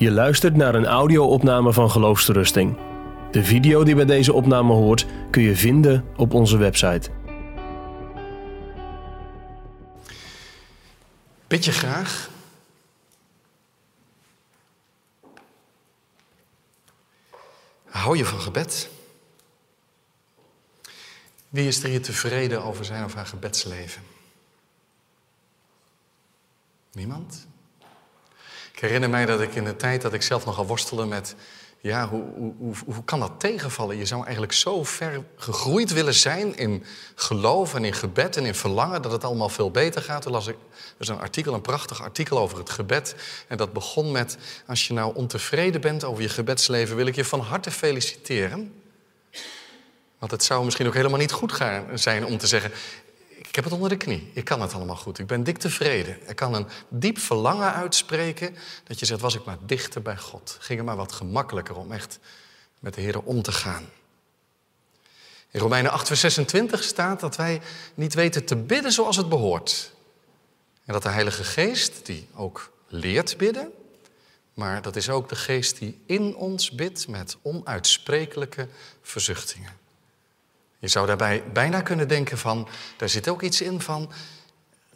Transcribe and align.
Je 0.00 0.10
luistert 0.10 0.56
naar 0.56 0.74
een 0.74 0.86
audio-opname 0.86 1.72
van 1.72 1.90
Geloofsterusting. 1.90 2.76
De 3.30 3.44
video 3.44 3.84
die 3.84 3.94
bij 3.94 4.04
deze 4.04 4.32
opname 4.32 4.72
hoort 4.72 5.06
kun 5.30 5.42
je 5.42 5.56
vinden 5.56 6.04
op 6.16 6.34
onze 6.34 6.56
website. 6.56 7.10
Bid 11.46 11.64
je 11.64 11.72
graag? 11.72 12.30
Hou 17.84 18.16
je 18.16 18.24
van 18.24 18.40
gebed? 18.40 18.90
Wie 21.48 21.66
is 21.66 21.82
er 21.82 21.88
hier 21.88 22.02
tevreden 22.02 22.62
over 22.64 22.84
zijn 22.84 23.04
of 23.04 23.14
haar 23.14 23.26
gebedsleven? 23.26 24.02
Niemand? 26.92 27.46
Ik 28.80 28.86
herinner 28.86 29.10
mij 29.10 29.26
dat 29.26 29.40
ik 29.40 29.54
in 29.54 29.64
de 29.64 29.76
tijd 29.76 30.02
dat 30.02 30.12
ik 30.12 30.22
zelf 30.22 30.44
nogal 30.44 30.66
worstelde 30.66 31.06
met... 31.06 31.34
ja, 31.80 32.08
hoe, 32.08 32.24
hoe, 32.58 32.74
hoe, 32.84 33.04
kan 33.04 33.20
dat 33.20 33.32
tegenvallen? 33.38 33.96
Je 33.96 34.06
zou 34.06 34.22
eigenlijk 34.22 34.52
zo 34.52 34.84
ver 34.84 35.24
gegroeid 35.36 35.92
willen 35.92 36.14
zijn 36.14 36.56
in 36.56 36.84
geloof 37.14 37.74
en 37.74 37.84
in 37.84 37.92
gebed 37.92 38.36
en 38.36 38.44
in 38.44 38.54
verlangen... 38.54 39.02
dat 39.02 39.12
het 39.12 39.24
allemaal 39.24 39.48
veel 39.48 39.70
beter 39.70 40.02
gaat. 40.02 40.22
Toen 40.22 40.32
las 40.32 40.46
ik 40.46 40.56
dus 40.96 41.08
een 41.08 41.18
artikel, 41.18 41.54
een 41.54 41.60
prachtig 41.60 42.02
artikel 42.02 42.38
over 42.38 42.58
het 42.58 42.70
gebed. 42.70 43.14
En 43.48 43.56
dat 43.56 43.72
begon 43.72 44.12
met, 44.12 44.36
als 44.66 44.86
je 44.86 44.94
nou 44.94 45.14
ontevreden 45.14 45.80
bent 45.80 46.04
over 46.04 46.22
je 46.22 46.28
gebedsleven... 46.28 46.96
wil 46.96 47.06
ik 47.06 47.14
je 47.14 47.24
van 47.24 47.40
harte 47.40 47.70
feliciteren. 47.70 48.82
Want 50.18 50.32
het 50.32 50.44
zou 50.44 50.64
misschien 50.64 50.86
ook 50.86 50.94
helemaal 50.94 51.18
niet 51.18 51.32
goed 51.32 51.52
gaan 51.52 51.98
zijn 51.98 52.26
om 52.26 52.38
te 52.38 52.46
zeggen... 52.46 52.72
Ik 53.50 53.56
heb 53.56 53.64
het 53.64 53.74
onder 53.74 53.88
de 53.88 53.96
knie. 53.96 54.30
Ik 54.34 54.44
kan 54.44 54.60
het 54.60 54.72
allemaal 54.72 54.96
goed. 54.96 55.18
Ik 55.18 55.26
ben 55.26 55.44
dik 55.44 55.58
tevreden. 55.58 56.28
Ik 56.28 56.36
kan 56.36 56.54
een 56.54 56.66
diep 56.88 57.18
verlangen 57.18 57.72
uitspreken 57.72 58.56
dat 58.84 58.98
je 58.98 59.06
zegt, 59.06 59.20
was 59.20 59.34
ik 59.34 59.44
maar 59.44 59.58
dichter 59.66 60.02
bij 60.02 60.16
God. 60.16 60.56
Ging 60.60 60.78
het 60.78 60.88
maar 60.88 60.96
wat 60.96 61.12
gemakkelijker 61.12 61.76
om 61.76 61.92
echt 61.92 62.18
met 62.78 62.94
de 62.94 63.00
Heer 63.00 63.22
om 63.22 63.42
te 63.42 63.52
gaan. 63.52 63.88
In 65.50 65.60
Romeinen 65.60 65.90
8, 65.90 66.06
vers 66.06 66.20
26 66.20 66.82
staat 66.82 67.20
dat 67.20 67.36
wij 67.36 67.60
niet 67.94 68.14
weten 68.14 68.44
te 68.44 68.56
bidden 68.56 68.92
zoals 68.92 69.16
het 69.16 69.28
behoort. 69.28 69.92
En 70.84 70.92
dat 70.92 71.02
de 71.02 71.08
Heilige 71.08 71.44
Geest, 71.44 72.06
die 72.06 72.28
ook 72.34 72.72
leert 72.88 73.36
bidden, 73.36 73.72
maar 74.54 74.82
dat 74.82 74.96
is 74.96 75.10
ook 75.10 75.28
de 75.28 75.36
Geest 75.36 75.78
die 75.78 76.00
in 76.06 76.36
ons 76.36 76.70
bidt 76.70 77.08
met 77.08 77.36
onuitsprekelijke 77.42 78.68
verzuchtingen. 79.02 79.79
Je 80.80 80.88
zou 80.88 81.06
daarbij 81.06 81.42
bijna 81.52 81.80
kunnen 81.80 82.08
denken 82.08 82.38
van, 82.38 82.68
daar 82.96 83.08
zit 83.08 83.28
ook 83.28 83.42
iets 83.42 83.60
in 83.60 83.80
van, 83.80 84.10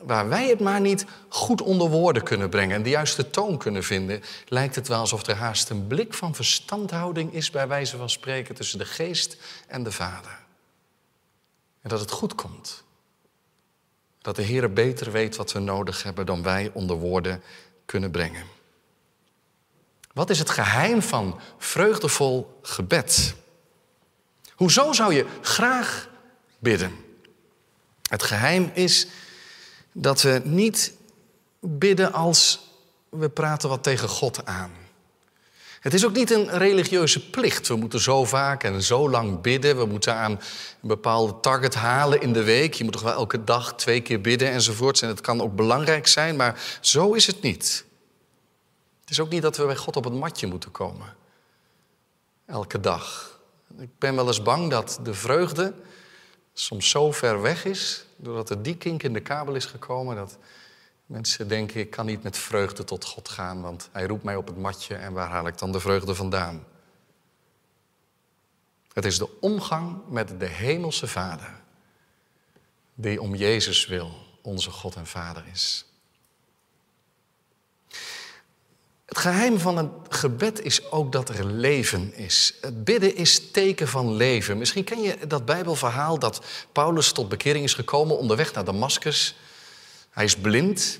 waar 0.00 0.28
wij 0.28 0.48
het 0.48 0.60
maar 0.60 0.80
niet 0.80 1.04
goed 1.28 1.62
onder 1.62 1.88
woorden 1.88 2.22
kunnen 2.22 2.50
brengen 2.50 2.76
en 2.76 2.82
de 2.82 2.88
juiste 2.88 3.30
toon 3.30 3.58
kunnen 3.58 3.84
vinden, 3.84 4.22
lijkt 4.48 4.74
het 4.74 4.88
wel 4.88 4.98
alsof 4.98 5.26
er 5.26 5.36
haast 5.36 5.70
een 5.70 5.86
blik 5.86 6.14
van 6.14 6.34
verstandhouding 6.34 7.32
is 7.32 7.50
bij 7.50 7.68
wijze 7.68 7.96
van 7.96 8.10
spreken 8.10 8.54
tussen 8.54 8.78
de 8.78 8.84
geest 8.84 9.36
en 9.66 9.82
de 9.82 9.92
vader. 9.92 10.38
En 11.80 11.88
dat 11.88 12.00
het 12.00 12.10
goed 12.10 12.34
komt. 12.34 12.84
Dat 14.20 14.36
de 14.36 14.42
Heer 14.42 14.72
beter 14.72 15.12
weet 15.12 15.36
wat 15.36 15.52
we 15.52 15.58
nodig 15.58 16.02
hebben 16.02 16.26
dan 16.26 16.42
wij 16.42 16.70
onder 16.72 16.96
woorden 16.96 17.42
kunnen 17.84 18.10
brengen. 18.10 18.44
Wat 20.12 20.30
is 20.30 20.38
het 20.38 20.50
geheim 20.50 21.02
van 21.02 21.40
vreugdevol 21.58 22.58
gebed? 22.62 23.34
Hoezo 24.54 24.92
zou 24.92 25.14
je 25.14 25.26
graag 25.40 26.08
bidden? 26.58 26.92
Het 28.10 28.22
geheim 28.22 28.70
is 28.74 29.06
dat 29.92 30.22
we 30.22 30.40
niet 30.44 30.92
bidden 31.60 32.12
als 32.12 32.60
we 33.08 33.28
praten 33.28 33.68
wat 33.68 33.82
tegen 33.82 34.08
God 34.08 34.46
aan. 34.46 34.70
Het 35.80 35.94
is 35.94 36.04
ook 36.04 36.12
niet 36.12 36.30
een 36.30 36.58
religieuze 36.58 37.30
plicht. 37.30 37.68
We 37.68 37.76
moeten 37.76 38.00
zo 38.00 38.24
vaak 38.24 38.64
en 38.64 38.82
zo 38.82 39.10
lang 39.10 39.40
bidden. 39.40 39.76
We 39.76 39.84
moeten 39.84 40.14
aan 40.14 40.30
een 40.30 40.88
bepaalde 40.88 41.40
target 41.40 41.74
halen 41.74 42.20
in 42.20 42.32
de 42.32 42.42
week. 42.42 42.74
Je 42.74 42.84
moet 42.84 42.92
toch 42.92 43.02
wel 43.02 43.12
elke 43.12 43.44
dag 43.44 43.74
twee 43.74 44.00
keer 44.00 44.20
bidden 44.20 44.50
enzovoorts. 44.50 45.02
En 45.02 45.08
het 45.08 45.20
kan 45.20 45.40
ook 45.40 45.56
belangrijk 45.56 46.06
zijn, 46.06 46.36
maar 46.36 46.78
zo 46.80 47.12
is 47.12 47.26
het 47.26 47.42
niet. 47.42 47.84
Het 49.00 49.10
is 49.10 49.20
ook 49.20 49.30
niet 49.30 49.42
dat 49.42 49.56
we 49.56 49.66
bij 49.66 49.76
God 49.76 49.96
op 49.96 50.04
het 50.04 50.14
matje 50.14 50.46
moeten 50.46 50.70
komen. 50.70 51.14
Elke 52.46 52.80
dag. 52.80 53.33
Ik 53.78 53.98
ben 53.98 54.14
wel 54.14 54.26
eens 54.26 54.42
bang 54.42 54.70
dat 54.70 54.98
de 55.02 55.14
vreugde 55.14 55.74
soms 56.52 56.90
zo 56.90 57.12
ver 57.12 57.42
weg 57.42 57.64
is, 57.64 58.04
doordat 58.16 58.50
er 58.50 58.62
die 58.62 58.76
kink 58.76 59.02
in 59.02 59.12
de 59.12 59.20
kabel 59.20 59.54
is 59.54 59.64
gekomen, 59.64 60.16
dat 60.16 60.38
mensen 61.06 61.48
denken, 61.48 61.80
ik 61.80 61.90
kan 61.90 62.06
niet 62.06 62.22
met 62.22 62.38
vreugde 62.38 62.84
tot 62.84 63.04
God 63.04 63.28
gaan, 63.28 63.60
want 63.60 63.88
hij 63.92 64.06
roept 64.06 64.22
mij 64.22 64.36
op 64.36 64.46
het 64.46 64.56
matje 64.56 64.94
en 64.94 65.12
waar 65.12 65.28
haal 65.28 65.46
ik 65.46 65.58
dan 65.58 65.72
de 65.72 65.80
vreugde 65.80 66.14
vandaan? 66.14 66.64
Het 68.92 69.04
is 69.04 69.18
de 69.18 69.40
omgang 69.40 70.02
met 70.08 70.40
de 70.40 70.46
hemelse 70.46 71.06
Vader, 71.06 71.62
die 72.94 73.20
om 73.22 73.34
Jezus 73.34 73.86
wil 73.86 74.14
onze 74.42 74.70
God 74.70 74.94
en 74.94 75.06
Vader 75.06 75.44
is. 75.52 75.86
Het 79.04 79.18
geheim 79.18 79.58
van 79.58 79.78
een 79.78 79.90
gebed 80.08 80.60
is 80.60 80.90
ook 80.90 81.12
dat 81.12 81.28
er 81.28 81.44
leven 81.44 82.14
is. 82.14 82.54
Het 82.60 82.84
bidden 82.84 83.16
is 83.16 83.50
teken 83.50 83.88
van 83.88 84.14
leven. 84.14 84.58
Misschien 84.58 84.84
ken 84.84 85.02
je 85.02 85.26
dat 85.26 85.44
Bijbelverhaal 85.44 86.18
dat 86.18 86.44
Paulus 86.72 87.12
tot 87.12 87.28
bekering 87.28 87.64
is 87.64 87.74
gekomen 87.74 88.18
onderweg 88.18 88.52
naar 88.52 88.64
Damascus. 88.64 89.36
Hij 90.10 90.24
is 90.24 90.36
blind 90.36 90.98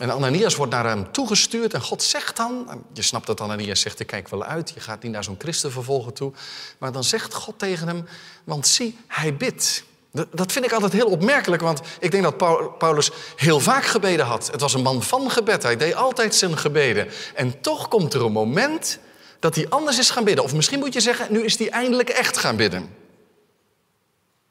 en 0.00 0.10
Ananias 0.10 0.54
wordt 0.54 0.72
naar 0.72 0.86
hem 0.86 1.12
toegestuurd 1.12 1.74
en 1.74 1.80
God 1.82 2.02
zegt 2.02 2.36
dan, 2.36 2.84
je 2.92 3.02
snapt 3.02 3.26
dat 3.26 3.40
Ananias 3.40 3.80
zegt, 3.80 4.00
ik 4.00 4.06
kijk 4.06 4.28
wel 4.28 4.44
uit, 4.44 4.70
je 4.74 4.80
gaat 4.80 5.02
niet 5.02 5.12
naar 5.12 5.24
zo'n 5.24 5.38
christenvervolger 5.38 6.12
toe, 6.12 6.32
maar 6.78 6.92
dan 6.92 7.04
zegt 7.04 7.34
God 7.34 7.58
tegen 7.58 7.88
hem, 7.88 8.06
want 8.44 8.66
zie, 8.66 8.98
hij 9.06 9.36
bidt. 9.36 9.84
Dat 10.12 10.52
vind 10.52 10.64
ik 10.64 10.72
altijd 10.72 10.92
heel 10.92 11.06
opmerkelijk, 11.06 11.62
want 11.62 11.80
ik 12.00 12.10
denk 12.10 12.22
dat 12.22 12.36
Paulus 12.78 13.10
heel 13.36 13.60
vaak 13.60 13.84
gebeden 13.84 14.26
had. 14.26 14.48
Het 14.52 14.60
was 14.60 14.74
een 14.74 14.82
man 14.82 15.02
van 15.02 15.30
gebed, 15.30 15.62
hij 15.62 15.76
deed 15.76 15.94
altijd 15.94 16.34
zijn 16.34 16.58
gebeden. 16.58 17.08
En 17.34 17.60
toch 17.60 17.88
komt 17.88 18.14
er 18.14 18.24
een 18.24 18.32
moment 18.32 18.98
dat 19.38 19.54
hij 19.54 19.66
anders 19.68 19.98
is 19.98 20.10
gaan 20.10 20.24
bidden. 20.24 20.44
Of 20.44 20.54
misschien 20.54 20.78
moet 20.78 20.92
je 20.92 21.00
zeggen, 21.00 21.26
nu 21.32 21.44
is 21.44 21.58
hij 21.58 21.70
eindelijk 21.70 22.08
echt 22.08 22.36
gaan 22.36 22.56
bidden. 22.56 22.94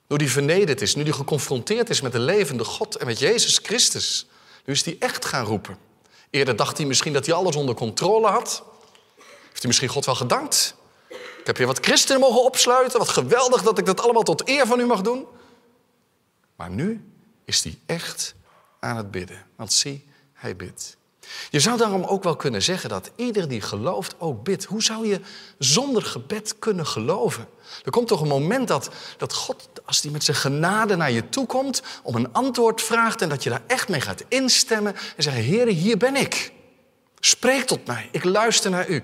Nu 0.08 0.16
hij 0.16 0.28
vernederd 0.28 0.82
is, 0.82 0.96
nu 0.96 1.04
hij 1.04 1.12
geconfronteerd 1.12 1.90
is 1.90 2.02
met 2.02 2.12
de 2.12 2.20
levende 2.20 2.64
God 2.64 2.96
en 2.96 3.06
met 3.06 3.20
Jezus 3.20 3.60
Christus. 3.64 4.28
Nu 4.66 4.74
is 4.74 4.86
hij 4.86 4.96
echt 5.00 5.26
gaan 5.26 5.46
roepen. 5.46 5.78
Eerder 6.30 6.56
dacht 6.56 6.78
hij 6.78 6.86
misschien 6.86 7.14
dat 7.14 7.26
hij 7.26 7.36
alles 7.36 7.56
onder 7.56 7.76
controle 7.76 8.28
had. 8.28 8.64
Heeft 9.48 9.60
hij 9.60 9.68
misschien 9.68 9.90
God 9.90 10.06
wel 10.06 10.16
gedankt? 10.16 10.76
Ik 11.10 11.46
heb 11.46 11.58
je 11.58 11.66
wat 11.66 11.80
christenen 11.86 12.22
mogen 12.22 12.44
opsluiten. 12.44 13.00
Wat 13.00 13.10
geweldig 13.10 13.62
dat 13.62 13.78
ik 13.78 13.86
dat 13.86 14.02
allemaal 14.02 14.24
tot 14.24 14.50
eer 14.50 14.68
van 14.68 14.80
u 14.80 14.86
mag 14.86 15.02
doen. 15.02 15.26
Maar 16.60 16.70
nu 16.70 17.02
is 17.46 17.64
hij 17.64 17.78
echt 17.86 18.36
aan 18.80 18.98
het 18.98 19.12
bidden. 19.12 19.46
Want 19.56 19.74
zie, 19.74 20.08
hij 20.34 20.56
bidt. 20.56 20.98
Je 21.50 21.60
zou 21.60 21.78
daarom 21.78 22.04
ook 22.04 22.24
wel 22.24 22.36
kunnen 22.36 22.62
zeggen 22.62 22.90
dat 22.90 23.12
ieder 23.16 23.48
die 23.48 23.62
gelooft 23.62 24.16
ook 24.18 24.44
bidt. 24.44 24.66
Hoe 24.66 24.84
zou 24.84 25.08
je 25.08 25.22
zonder 25.58 26.02
gebed 26.02 26.60
kunnen 26.60 26.86
geloven? 26.86 27.48
Er 27.84 27.92
komt 27.92 28.08
toch 28.08 28.22
een 28.22 28.28
moment 28.28 28.68
dat, 28.68 28.90
dat 29.18 29.34
God, 29.34 29.70
als 29.86 30.02
hij 30.02 30.12
met 30.12 30.24
zijn 30.24 30.38
genade 30.38 30.96
naar 30.96 31.12
je 31.12 31.30
toe 31.30 31.46
komt, 31.46 31.82
om 32.04 32.16
een 32.16 32.34
antwoord 32.34 32.82
vraagt 32.82 33.22
en 33.22 33.30
dat 33.30 33.44
je 33.44 33.50
daar 33.50 33.64
echt 33.68 33.90
mee 33.90 34.02
gaat 34.02 34.24
instemmen 34.28 34.96
en 34.96 35.24
zeggen, 35.24 35.44
Heer, 35.44 35.68
hier 35.68 35.98
ben 35.98 36.16
ik. 36.16 36.52
Spreek 37.20 37.64
tot 37.64 37.88
mij, 37.88 38.10
ik 38.12 38.24
luister 38.24 38.72
naar 38.72 38.90
u. 38.90 39.04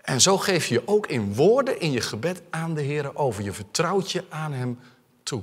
En 0.00 0.20
zo 0.20 0.38
geef 0.38 0.66
je 0.66 0.74
je 0.74 0.88
ook 0.88 1.06
in 1.06 1.34
woorden 1.34 1.80
in 1.80 1.92
je 1.92 2.00
gebed 2.00 2.42
aan 2.50 2.74
de 2.74 2.82
Heer 2.82 3.16
over. 3.16 3.42
Je 3.42 3.52
vertrouwt 3.52 4.12
je 4.12 4.24
aan 4.28 4.52
Hem 4.52 4.78
toe. 5.22 5.42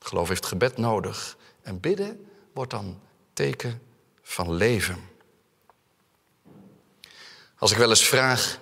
Geloof 0.00 0.28
heeft 0.28 0.46
gebed 0.46 0.76
nodig. 0.76 1.36
En 1.62 1.80
bidden 1.80 2.26
wordt 2.52 2.70
dan 2.70 3.00
teken 3.32 3.82
van 4.22 4.52
leven. 4.52 5.08
Als 7.58 7.70
ik 7.70 7.76
wel 7.76 7.88
eens 7.88 8.08
vraag 8.08 8.58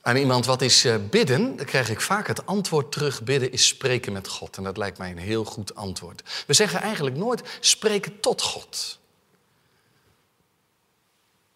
aan 0.00 0.16
iemand 0.16 0.46
wat 0.46 0.62
is 0.62 0.84
eh, 0.84 0.94
bidden, 1.10 1.56
dan 1.56 1.66
krijg 1.66 1.90
ik 1.90 2.00
vaak 2.00 2.26
het 2.26 2.46
antwoord 2.46 2.92
terug: 2.92 3.22
bidden 3.22 3.52
is 3.52 3.66
spreken 3.66 4.12
met 4.12 4.28
God. 4.28 4.56
En 4.56 4.62
dat 4.62 4.76
lijkt 4.76 4.98
mij 4.98 5.10
een 5.10 5.18
heel 5.18 5.44
goed 5.44 5.74
antwoord. 5.74 6.44
We 6.46 6.52
zeggen 6.52 6.80
eigenlijk 6.80 7.16
nooit 7.16 7.42
spreken 7.60 8.20
tot 8.20 8.42
God. 8.42 8.98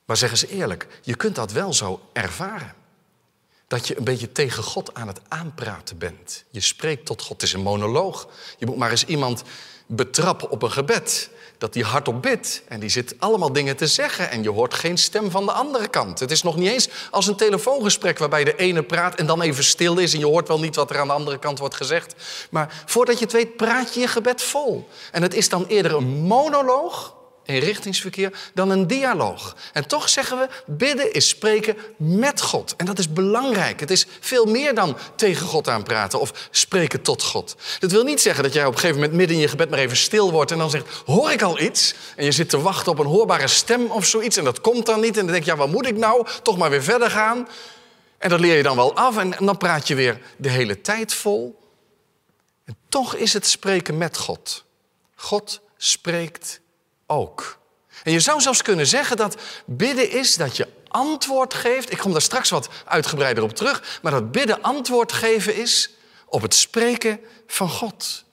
Maar 0.05 0.17
zeggen 0.17 0.39
ze 0.39 0.49
eerlijk, 0.49 1.01
je 1.03 1.17
kunt 1.17 1.35
dat 1.35 1.53
wel 1.53 1.73
zo 1.73 2.01
ervaren 2.13 2.75
dat 3.69 3.89
je 3.89 3.99
een 3.99 4.05
beetje 4.05 4.33
tegen 4.33 4.63
God 4.63 4.95
aan 4.95 5.07
het 5.07 5.21
aanpraten 5.29 5.99
bent. 5.99 6.45
Je 6.51 6.61
spreekt 6.61 7.07
tot 7.07 7.23
God. 7.23 7.31
Het 7.31 7.43
is 7.43 7.53
een 7.53 7.61
monoloog. 7.61 8.29
Je 8.59 8.67
moet 8.67 8.77
maar 8.77 8.91
eens 8.91 9.05
iemand 9.05 9.43
betrappen 9.87 10.51
op 10.51 10.63
een 10.63 10.71
gebed. 10.71 11.31
Dat 11.59 11.73
die 11.73 11.85
hardop 11.85 12.23
bidt. 12.23 12.63
En 12.69 12.81
die 12.81 12.89
zit 12.89 13.15
allemaal 13.19 13.53
dingen 13.53 13.77
te 13.77 13.87
zeggen. 13.87 14.31
En 14.31 14.43
je 14.43 14.51
hoort 14.51 14.75
geen 14.75 14.99
stem 14.99 15.31
van 15.31 15.47
de 15.47 15.53
andere 15.53 15.89
kant. 15.89 16.19
Het 16.21 16.31
is 16.31 16.43
nog 16.43 16.57
niet 16.57 16.69
eens 16.69 16.89
als 17.11 17.27
een 17.27 17.37
telefoongesprek 17.37 18.19
waarbij 18.19 18.45
de 18.45 18.57
ene 18.57 18.83
praat 18.83 19.15
en 19.15 19.27
dan 19.27 19.43
even 19.43 19.65
stil 19.65 19.99
is. 19.99 20.13
En 20.13 20.19
je 20.19 20.27
hoort 20.27 20.49
wel 20.49 20.61
niet 20.61 20.77
wat 20.77 20.91
er 20.91 20.99
aan 20.99 21.07
de 21.07 21.13
andere 21.13 21.39
kant 21.39 21.59
wordt 21.59 21.75
gezegd. 21.75 22.15
Maar 22.51 22.83
voordat 22.87 23.19
je 23.19 23.25
het 23.25 23.33
weet, 23.33 23.57
praat 23.57 23.95
je 23.95 24.01
je 24.01 24.09
gebed 24.09 24.43
vol. 24.43 24.89
En 25.13 25.23
het 25.23 25.35
is 25.35 25.49
dan 25.49 25.67
eerder 25.67 25.95
een 25.95 26.09
monoloog 26.09 27.17
eenrichtingsverkeer 27.49 28.33
dan 28.55 28.71
een 28.71 28.87
dialoog. 28.87 29.57
En 29.73 29.89
toch 29.89 30.09
zeggen 30.09 30.39
we, 30.39 30.49
bidden 30.67 31.13
is 31.13 31.29
spreken 31.29 31.77
met 31.97 32.41
God. 32.41 32.75
En 32.77 32.87
dat 32.87 32.99
is 32.99 33.13
belangrijk. 33.13 33.81
Het 33.81 33.91
is 33.91 34.07
veel 34.21 34.45
meer 34.45 34.75
dan 34.75 34.97
tegen 35.15 35.47
God 35.47 35.69
aanpraten 35.69 36.21
of 36.21 36.49
spreken 36.51 37.03
tot 37.03 37.23
God. 37.23 37.57
Dat 37.79 37.93
wil 37.93 38.05
niet 38.05 38.21
zeggen 38.21 38.43
dat 38.43 38.53
jij 38.53 38.65
op 38.65 38.73
een 38.73 38.79
gegeven 38.79 39.01
moment 39.01 39.17
midden 39.17 39.37
in 39.37 39.43
je 39.43 39.49
gebed 39.49 39.71
maar 39.71 39.79
even 39.79 39.97
stil 39.97 40.33
wordt 40.33 40.51
en 40.51 40.59
dan 40.59 40.71
zegt, 40.71 41.03
hoor 41.07 41.31
ik 41.31 41.43
al 41.43 41.61
iets? 41.61 41.95
En 42.17 42.25
je 42.25 42.33
zit 42.33 42.49
te 42.49 42.61
wachten 42.61 42.93
op 42.93 42.99
een 42.99 43.07
hoorbare 43.07 43.49
stem 43.49 43.91
of 43.91 44.05
zoiets 44.05 44.37
en 44.37 44.45
dat 44.45 44.61
komt 44.61 44.87
dan 44.87 45.01
niet. 45.01 45.17
En 45.17 45.23
dan 45.23 45.33
denk 45.33 45.45
je, 45.45 45.51
ja, 45.51 45.57
wat 45.57 45.69
moet 45.69 45.87
ik 45.87 45.97
nou? 45.97 46.27
Toch 46.43 46.59
maar 46.59 46.71
weer 46.71 46.83
verder 46.83 47.11
gaan. 47.11 47.49
En 48.19 48.29
dat 48.29 48.41
leer 48.41 48.57
je 48.57 48.63
dan 48.63 48.77
wel 48.77 48.95
af 48.95 49.17
en 49.17 49.35
dan 49.39 49.57
praat 49.57 49.89
je 49.89 49.95
weer 49.95 50.21
de 50.37 50.51
hele 50.51 50.81
tijd 50.81 51.15
vol. 51.15 51.59
En 52.65 52.77
toch 52.89 53.15
is 53.15 53.33
het 53.33 53.47
spreken 53.47 53.99
met 53.99 54.17
God. 54.17 54.65
God 55.15 55.61
spreekt 55.77 56.61
ook. 57.09 57.59
En 58.05 58.13
je 58.13 58.21
zou 58.21 58.41
zelfs 58.41 58.63
kunnen 58.63 58.87
zeggen 58.87 59.17
dat 59.17 59.37
bidden 59.67 60.11
is 60.11 60.37
dat 60.37 60.57
je 60.57 60.69
antwoord 60.89 61.55
geeft. 61.55 61.93
Ik 61.93 61.99
kom 61.99 62.13
daar 62.13 62.23
straks 62.23 62.51
wat 62.51 62.69
uitgebreider 62.85 63.43
op 63.43 63.55
terug. 63.55 63.99
Maar 64.03 64.13
dat 64.13 64.33
bidden 64.33 64.63
antwoord 64.63 65.13
geven 65.13 65.57
is 65.57 65.91
op 66.27 66.43
het 66.43 66.55
spreken 66.55 67.21
van 67.47 67.69
God. 67.69 68.25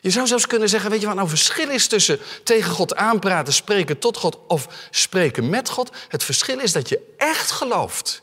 Je 0.00 0.10
zou 0.10 0.26
zelfs 0.26 0.46
kunnen 0.46 0.68
zeggen, 0.68 0.90
weet 0.90 1.00
je 1.00 1.06
wat 1.06 1.16
nou 1.16 1.28
verschil 1.28 1.70
is 1.70 1.86
tussen 1.86 2.18
tegen 2.42 2.70
God 2.70 2.94
aanpraten, 2.94 3.52
spreken 3.52 3.98
tot 3.98 4.16
God 4.16 4.38
of 4.48 4.88
spreken 4.90 5.50
met 5.50 5.68
God? 5.68 5.90
Het 6.08 6.24
verschil 6.24 6.58
is 6.58 6.72
dat 6.72 6.88
je 6.88 7.14
echt 7.16 7.50
gelooft 7.50 8.22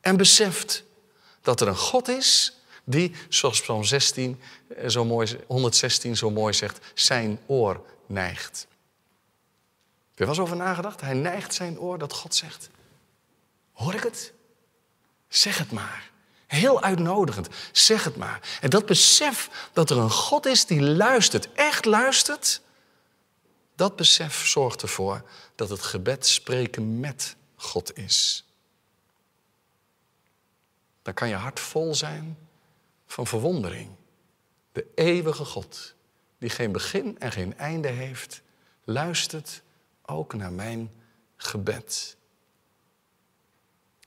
en 0.00 0.16
beseft 0.16 0.82
dat 1.42 1.60
er 1.60 1.68
een 1.68 1.76
God 1.76 2.08
is 2.08 2.56
die, 2.84 3.14
zoals 3.28 3.60
Psalm 3.60 3.84
16, 3.84 4.40
eh, 4.76 4.88
zo 4.88 5.04
mooi, 5.04 5.38
116 5.46 6.16
zo 6.16 6.30
mooi 6.30 6.52
zegt, 6.52 6.78
zijn 6.94 7.40
oor 7.46 7.80
neigt. 8.06 8.66
Heb 10.18 10.28
je 10.28 10.34
wel 10.34 10.44
over 10.44 10.56
nagedacht? 10.56 11.00
Hij 11.00 11.14
neigt 11.14 11.54
zijn 11.54 11.78
oor 11.78 11.98
dat 11.98 12.12
God 12.12 12.34
zegt, 12.34 12.70
hoor 13.72 13.94
ik 13.94 14.02
het? 14.02 14.32
Zeg 15.28 15.58
het 15.58 15.72
maar. 15.72 16.10
Heel 16.46 16.82
uitnodigend, 16.82 17.48
zeg 17.72 18.04
het 18.04 18.16
maar. 18.16 18.58
En 18.60 18.70
dat 18.70 18.86
besef 18.86 19.68
dat 19.72 19.90
er 19.90 19.96
een 19.96 20.10
God 20.10 20.46
is 20.46 20.66
die 20.66 20.82
luistert, 20.82 21.52
echt 21.52 21.84
luistert, 21.84 22.60
dat 23.74 23.96
besef 23.96 24.46
zorgt 24.46 24.82
ervoor 24.82 25.22
dat 25.54 25.68
het 25.68 25.82
gebed 25.82 26.26
spreken 26.26 27.00
met 27.00 27.36
God 27.56 27.96
is. 27.96 28.44
Dan 31.02 31.14
kan 31.14 31.28
je 31.28 31.34
hart 31.34 31.60
vol 31.60 31.94
zijn 31.94 32.38
van 33.06 33.26
verwondering. 33.26 33.90
De 34.72 34.86
eeuwige 34.94 35.44
God, 35.44 35.94
die 36.38 36.50
geen 36.50 36.72
begin 36.72 37.18
en 37.18 37.32
geen 37.32 37.58
einde 37.58 37.88
heeft, 37.88 38.42
luistert 38.84 39.62
ook 40.08 40.34
naar 40.34 40.52
mijn 40.52 40.90
gebed. 41.36 42.16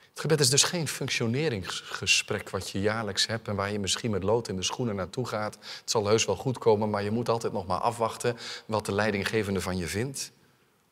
Het 0.09 0.19
gebed 0.19 0.39
is 0.39 0.49
dus 0.49 0.63
geen 0.63 0.87
functioneringsgesprek 0.87 2.49
wat 2.49 2.69
je 2.69 2.81
jaarlijks 2.81 3.27
hebt 3.27 3.47
en 3.47 3.55
waar 3.55 3.71
je 3.71 3.79
misschien 3.79 4.11
met 4.11 4.23
lood 4.23 4.47
in 4.47 4.55
de 4.55 4.63
schoenen 4.63 4.95
naartoe 4.95 5.27
gaat. 5.27 5.53
Het 5.53 5.89
zal 5.89 6.07
heus 6.07 6.25
wel 6.25 6.35
goed 6.35 6.57
komen, 6.57 6.89
maar 6.89 7.03
je 7.03 7.11
moet 7.11 7.29
altijd 7.29 7.53
nog 7.53 7.67
maar 7.67 7.79
afwachten 7.79 8.37
wat 8.65 8.85
de 8.85 8.93
leidinggevende 8.93 9.61
van 9.61 9.77
je 9.77 9.87
vindt. 9.87 10.31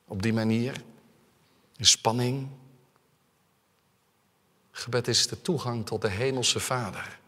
Op 0.08 0.22
die 0.22 0.34
manier, 0.34 0.82
in 1.76 1.86
spanning. 1.86 2.48
Gebed 4.72 5.08
is 5.08 5.28
de 5.28 5.42
toegang 5.42 5.86
tot 5.86 6.02
de 6.02 6.10
Hemelse 6.10 6.60
Vader. 6.60 7.20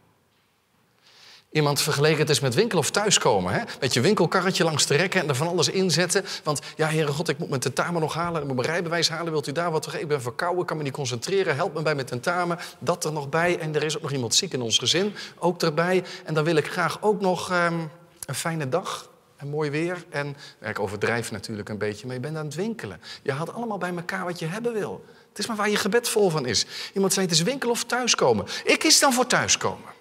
Iemand 1.51 1.81
vergeleken 1.81 2.19
het 2.19 2.29
is 2.29 2.39
met 2.39 2.55
winkel 2.55 2.77
of 2.77 2.91
thuiskomen. 2.91 3.53
Hè? 3.53 3.59
Met 3.79 3.93
je 3.93 4.01
winkelkarretje 4.01 4.63
langs 4.63 4.85
de 4.85 4.95
rekken 4.95 5.21
en 5.21 5.29
er 5.29 5.35
van 5.35 5.47
alles 5.47 5.69
inzetten. 5.69 6.25
Want 6.43 6.59
ja, 6.75 6.87
Heere 6.87 7.11
God, 7.11 7.29
ik 7.29 7.37
moet 7.37 7.49
mijn 7.49 7.61
tentamen 7.61 8.01
nog 8.01 8.13
halen. 8.13 8.47
Moet 8.47 8.55
mijn 8.55 8.67
rijbewijs 8.67 9.09
halen. 9.09 9.31
Wilt 9.31 9.47
u 9.47 9.51
daar 9.51 9.71
wat 9.71 9.93
Ik 9.93 10.07
ben 10.07 10.21
verkouden, 10.21 10.65
kan 10.65 10.77
me 10.77 10.83
niet 10.83 10.93
concentreren. 10.93 11.55
Help 11.55 11.73
me 11.73 11.81
bij 11.81 11.95
mijn 11.95 12.07
tentamen. 12.07 12.59
Dat 12.79 13.05
er 13.05 13.11
nog 13.11 13.29
bij. 13.29 13.59
En 13.59 13.75
er 13.75 13.83
is 13.83 13.95
ook 13.95 14.01
nog 14.01 14.11
iemand 14.11 14.35
ziek 14.35 14.53
in 14.53 14.61
ons 14.61 14.77
gezin. 14.77 15.13
Ook 15.39 15.61
erbij. 15.61 16.03
En 16.25 16.33
dan 16.33 16.43
wil 16.43 16.55
ik 16.55 16.67
graag 16.67 16.97
ook 17.01 17.21
nog 17.21 17.51
ehm, 17.51 17.79
een 18.25 18.35
fijne 18.35 18.69
dag. 18.69 19.09
En 19.37 19.47
mooi 19.47 19.69
weer. 19.69 20.05
En 20.09 20.35
ik 20.61 20.79
overdrijf 20.79 21.31
natuurlijk 21.31 21.69
een 21.69 21.77
beetje, 21.77 22.05
maar 22.05 22.15
je 22.15 22.21
bent 22.21 22.37
aan 22.37 22.45
het 22.45 22.55
winkelen. 22.55 23.01
Je 23.23 23.31
haalt 23.31 23.53
allemaal 23.53 23.77
bij 23.77 23.95
elkaar 23.95 24.25
wat 24.25 24.39
je 24.39 24.45
hebben 24.45 24.73
wil. 24.73 25.05
Het 25.29 25.39
is 25.39 25.47
maar 25.47 25.55
waar 25.55 25.69
je 25.69 25.75
gebed 25.75 26.09
vol 26.09 26.29
van 26.29 26.45
is. 26.45 26.65
Iemand 26.93 27.13
zei, 27.13 27.25
het 27.25 27.35
is 27.35 27.41
winkel 27.41 27.69
of 27.69 27.83
thuiskomen. 27.83 28.45
Ik 28.63 28.79
kies 28.79 28.99
dan 28.99 29.13
voor 29.13 29.27
thuiskomen. 29.27 29.99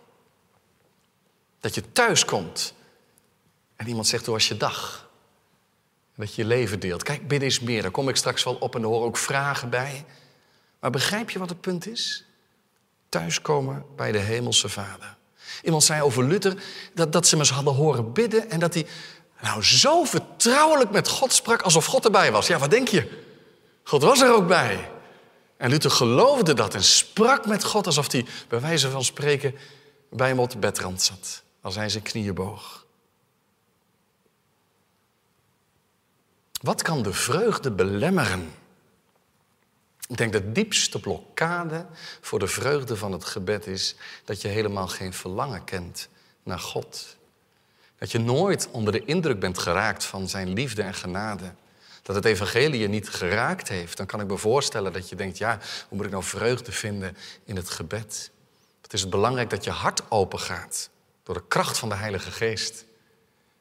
Dat 1.60 1.74
je 1.74 1.92
thuis 1.92 2.24
komt 2.24 2.74
en 3.76 3.88
iemand 3.88 4.06
zegt, 4.06 4.24
hoe 4.24 4.34
was 4.34 4.48
je 4.48 4.56
dag? 4.56 5.10
dat 6.20 6.34
je 6.34 6.42
je 6.42 6.48
leven 6.48 6.80
deelt. 6.80 7.02
Kijk, 7.02 7.28
bidden 7.28 7.48
is 7.48 7.60
meer. 7.60 7.82
Daar 7.82 7.90
kom 7.90 8.08
ik 8.08 8.16
straks 8.16 8.44
wel 8.44 8.54
op 8.54 8.74
en 8.74 8.82
er 8.82 8.86
horen 8.86 9.06
ook 9.06 9.16
vragen 9.16 9.70
bij. 9.70 10.04
Maar 10.80 10.90
begrijp 10.90 11.30
je 11.30 11.38
wat 11.38 11.48
het 11.48 11.60
punt 11.60 11.86
is? 11.86 12.24
Thuiskomen 13.08 13.84
bij 13.96 14.12
de 14.12 14.18
Hemelse 14.18 14.68
Vader. 14.68 15.16
Iemand 15.62 15.84
zei 15.84 16.02
over 16.02 16.24
Luther 16.24 16.62
dat, 16.94 17.12
dat 17.12 17.26
ze 17.26 17.36
me 17.36 17.44
hadden 17.44 17.74
horen 17.74 18.12
bidden 18.12 18.50
en 18.50 18.60
dat 18.60 18.74
hij 18.74 18.86
nou 19.40 19.62
zo 19.62 20.04
vertrouwelijk 20.04 20.90
met 20.90 21.08
God 21.08 21.32
sprak 21.32 21.62
alsof 21.62 21.84
God 21.84 22.04
erbij 22.04 22.32
was. 22.32 22.46
Ja, 22.46 22.58
wat 22.58 22.70
denk 22.70 22.88
je? 22.88 23.24
God 23.84 24.02
was 24.02 24.20
er 24.20 24.32
ook 24.32 24.46
bij. 24.46 24.90
En 25.56 25.70
Luther 25.70 25.90
geloofde 25.90 26.54
dat 26.54 26.74
en 26.74 26.84
sprak 26.84 27.46
met 27.46 27.64
God 27.64 27.86
alsof 27.86 28.12
hij 28.12 28.26
bij 28.48 28.60
wijze 28.60 28.90
van 28.90 29.04
spreken 29.04 29.54
bij 30.10 30.28
hem 30.28 30.38
op 30.38 30.50
de 30.50 30.58
bedrand 30.58 31.02
zat 31.02 31.42
als 31.60 31.74
hij 31.74 31.88
zijn 31.88 32.02
knieën 32.02 32.34
boog. 32.34 32.86
Wat 36.60 36.82
kan 36.82 37.02
de 37.02 37.12
vreugde 37.12 37.70
belemmeren? 37.70 38.52
Ik 40.08 40.16
denk 40.16 40.32
de 40.32 40.52
diepste 40.52 41.00
blokkade 41.00 41.86
voor 42.20 42.38
de 42.38 42.46
vreugde 42.46 42.96
van 42.96 43.12
het 43.12 43.24
gebed 43.24 43.66
is 43.66 43.96
dat 44.24 44.40
je 44.40 44.48
helemaal 44.48 44.88
geen 44.88 45.12
verlangen 45.12 45.64
kent 45.64 46.08
naar 46.42 46.58
God. 46.58 47.16
Dat 47.98 48.12
je 48.12 48.18
nooit 48.18 48.68
onder 48.70 48.92
de 48.92 49.04
indruk 49.04 49.40
bent 49.40 49.58
geraakt 49.58 50.04
van 50.04 50.28
zijn 50.28 50.52
liefde 50.52 50.82
en 50.82 50.94
genade. 50.94 51.52
Dat 52.02 52.16
het 52.16 52.24
evangelie 52.24 52.80
je 52.80 52.88
niet 52.88 53.08
geraakt 53.08 53.68
heeft. 53.68 53.96
Dan 53.96 54.06
kan 54.06 54.20
ik 54.20 54.26
me 54.26 54.36
voorstellen 54.36 54.92
dat 54.92 55.08
je 55.08 55.16
denkt, 55.16 55.38
ja, 55.38 55.58
hoe 55.88 55.96
moet 55.96 56.06
ik 56.06 56.12
nou 56.12 56.24
vreugde 56.24 56.72
vinden 56.72 57.16
in 57.44 57.56
het 57.56 57.70
gebed? 57.70 58.30
Het 58.82 58.92
is 58.92 59.08
belangrijk 59.08 59.50
dat 59.50 59.64
je 59.64 59.70
hart 59.70 60.10
open 60.10 60.38
gaat 60.38 60.90
door 61.31 61.41
de 61.41 61.49
kracht 61.49 61.79
van 61.79 61.88
de 61.88 61.94
Heilige 61.94 62.31
Geest. 62.31 62.85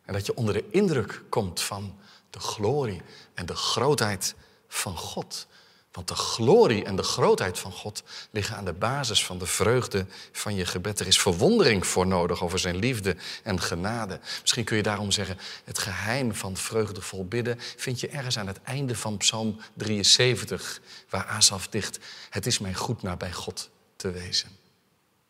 En 0.06 0.14
dat 0.14 0.26
je 0.26 0.36
onder 0.36 0.54
de 0.54 0.70
indruk 0.72 1.22
komt 1.30 1.62
van 1.62 2.00
de 2.30 2.40
glorie 2.40 3.02
en 3.34 3.46
de 3.46 3.56
grootheid 3.56 4.36
van 4.68 4.98
God. 4.98 5.48
Want 5.92 6.08
de 6.08 6.16
glorie 6.16 6.84
en 6.84 6.96
de 6.96 7.04
grootheid 7.04 7.60
van 7.60 7.72
God 7.72 8.04
liggen 8.32 8.56
aan 8.56 8.66
de 8.66 8.74
basis 8.74 9.26
van 9.26 9.38
de 9.38 9.46
vreugde 9.46 10.06
van 10.32 10.56
je 10.56 10.66
gebed. 10.66 11.00
Er 11.00 11.08
is 11.08 11.20
verwondering 11.20 11.88
voor 11.88 12.08
nodig 12.08 12.44
over 12.44 12.60
zijn 12.60 12.76
liefde 12.76 13.16
en 13.44 13.62
genade. 13.62 14.20
Misschien 14.42 14.64
kun 14.64 14.78
je 14.78 14.84
daarom 14.84 15.12
zeggen, 15.12 15.38
het 15.64 15.80
geheim 15.80 16.36
van 16.36 16.58
vreugdevol 16.58 17.26
bidden 17.26 17.60
vind 17.60 18.00
je 18.00 18.08
ergens 18.08 18.38
aan 18.38 18.48
het 18.48 18.62
einde 18.64 18.96
van 18.96 19.18
Psalm 19.18 19.60
73, 19.74 20.82
waar 21.10 21.26
Asaf 21.26 21.68
dicht, 21.68 22.00
het 22.30 22.46
is 22.46 22.60
mij 22.60 22.74
goed 22.74 23.02
naar 23.02 23.18
bij 23.18 23.34
God 23.34 23.70
te 23.96 24.12
wezen. 24.12 24.50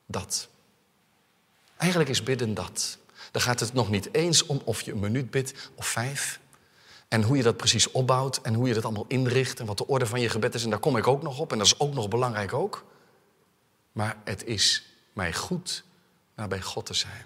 Dat. 0.05 0.49
Eigenlijk 1.79 2.09
is 2.09 2.23
bidden 2.23 2.53
dat. 2.53 2.97
Dan 3.31 3.41
gaat 3.41 3.59
het 3.59 3.73
nog 3.73 3.89
niet 3.89 4.13
eens 4.13 4.45
om 4.45 4.61
of 4.63 4.81
je 4.81 4.91
een 4.91 4.99
minuut 4.99 5.31
bidt 5.31 5.53
of 5.75 5.87
vijf. 5.87 6.39
En 7.07 7.23
hoe 7.23 7.37
je 7.37 7.43
dat 7.43 7.57
precies 7.57 7.91
opbouwt 7.91 8.41
en 8.41 8.53
hoe 8.53 8.67
je 8.67 8.73
dat 8.73 8.83
allemaal 8.83 9.05
inricht 9.07 9.59
en 9.59 9.65
wat 9.65 9.77
de 9.77 9.87
orde 9.87 10.05
van 10.05 10.21
je 10.21 10.29
gebed 10.29 10.53
is. 10.53 10.63
En 10.63 10.69
daar 10.69 10.79
kom 10.79 10.97
ik 10.97 11.07
ook 11.07 11.21
nog 11.21 11.39
op 11.39 11.51
en 11.51 11.57
dat 11.57 11.67
is 11.67 11.79
ook 11.79 11.93
nog 11.93 12.07
belangrijk 12.07 12.53
ook. 12.53 12.85
Maar 13.91 14.17
het 14.23 14.45
is 14.45 14.85
mij 15.13 15.33
goed 15.33 15.83
naar 16.35 16.47
bij 16.47 16.61
God 16.61 16.85
te 16.85 16.93
zijn. 16.93 17.25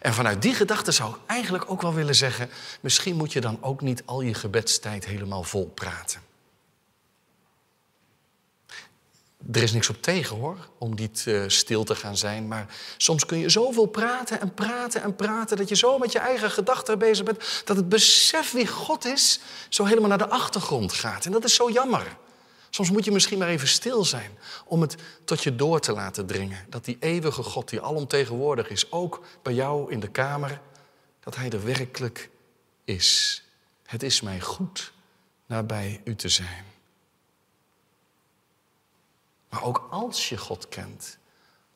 En 0.00 0.14
vanuit 0.14 0.42
die 0.42 0.54
gedachte 0.54 0.92
zou 0.92 1.14
ik 1.14 1.20
eigenlijk 1.26 1.70
ook 1.70 1.82
wel 1.82 1.94
willen 1.94 2.14
zeggen: 2.14 2.50
misschien 2.80 3.16
moet 3.16 3.32
je 3.32 3.40
dan 3.40 3.62
ook 3.62 3.80
niet 3.80 4.02
al 4.04 4.20
je 4.20 4.34
gebedstijd 4.34 5.04
helemaal 5.04 5.42
vol 5.42 5.66
praten. 5.66 6.20
Er 9.52 9.62
is 9.62 9.72
niks 9.72 9.88
op 9.88 10.02
tegen 10.02 10.36
hoor, 10.36 10.68
om 10.78 10.94
niet 10.94 11.24
uh, 11.28 11.42
stil 11.46 11.84
te 11.84 11.94
gaan 11.94 12.16
zijn. 12.16 12.48
Maar 12.48 12.66
soms 12.96 13.26
kun 13.26 13.38
je 13.38 13.48
zoveel 13.48 13.86
praten 13.86 14.40
en 14.40 14.54
praten 14.54 15.02
en 15.02 15.16
praten... 15.16 15.56
dat 15.56 15.68
je 15.68 15.76
zo 15.76 15.98
met 15.98 16.12
je 16.12 16.18
eigen 16.18 16.50
gedachten 16.50 16.98
bezig 16.98 17.24
bent... 17.24 17.62
dat 17.64 17.76
het 17.76 17.88
besef 17.88 18.52
wie 18.52 18.66
God 18.66 19.04
is 19.04 19.40
zo 19.68 19.84
helemaal 19.84 20.08
naar 20.08 20.18
de 20.18 20.28
achtergrond 20.28 20.92
gaat. 20.92 21.26
En 21.26 21.32
dat 21.32 21.44
is 21.44 21.54
zo 21.54 21.70
jammer. 21.70 22.16
Soms 22.70 22.90
moet 22.90 23.04
je 23.04 23.10
misschien 23.10 23.38
maar 23.38 23.48
even 23.48 23.68
stil 23.68 24.04
zijn 24.04 24.38
om 24.64 24.80
het 24.80 24.96
tot 25.24 25.42
je 25.42 25.56
door 25.56 25.80
te 25.80 25.92
laten 25.92 26.26
dringen. 26.26 26.66
Dat 26.68 26.84
die 26.84 26.96
eeuwige 27.00 27.42
God 27.42 27.68
die 27.68 27.80
alomtegenwoordig 27.80 28.70
is, 28.70 28.92
ook 28.92 29.24
bij 29.42 29.54
jou 29.54 29.92
in 29.92 30.00
de 30.00 30.10
kamer... 30.10 30.60
dat 31.20 31.36
Hij 31.36 31.50
er 31.50 31.64
werkelijk 31.64 32.30
is. 32.84 33.42
Het 33.86 34.02
is 34.02 34.20
mij 34.20 34.40
goed 34.40 34.92
nabij 35.46 36.00
u 36.04 36.14
te 36.14 36.28
zijn. 36.28 36.64
Maar 39.48 39.62
ook 39.62 39.86
als 39.90 40.28
je 40.28 40.36
God 40.36 40.68
kent, 40.68 41.18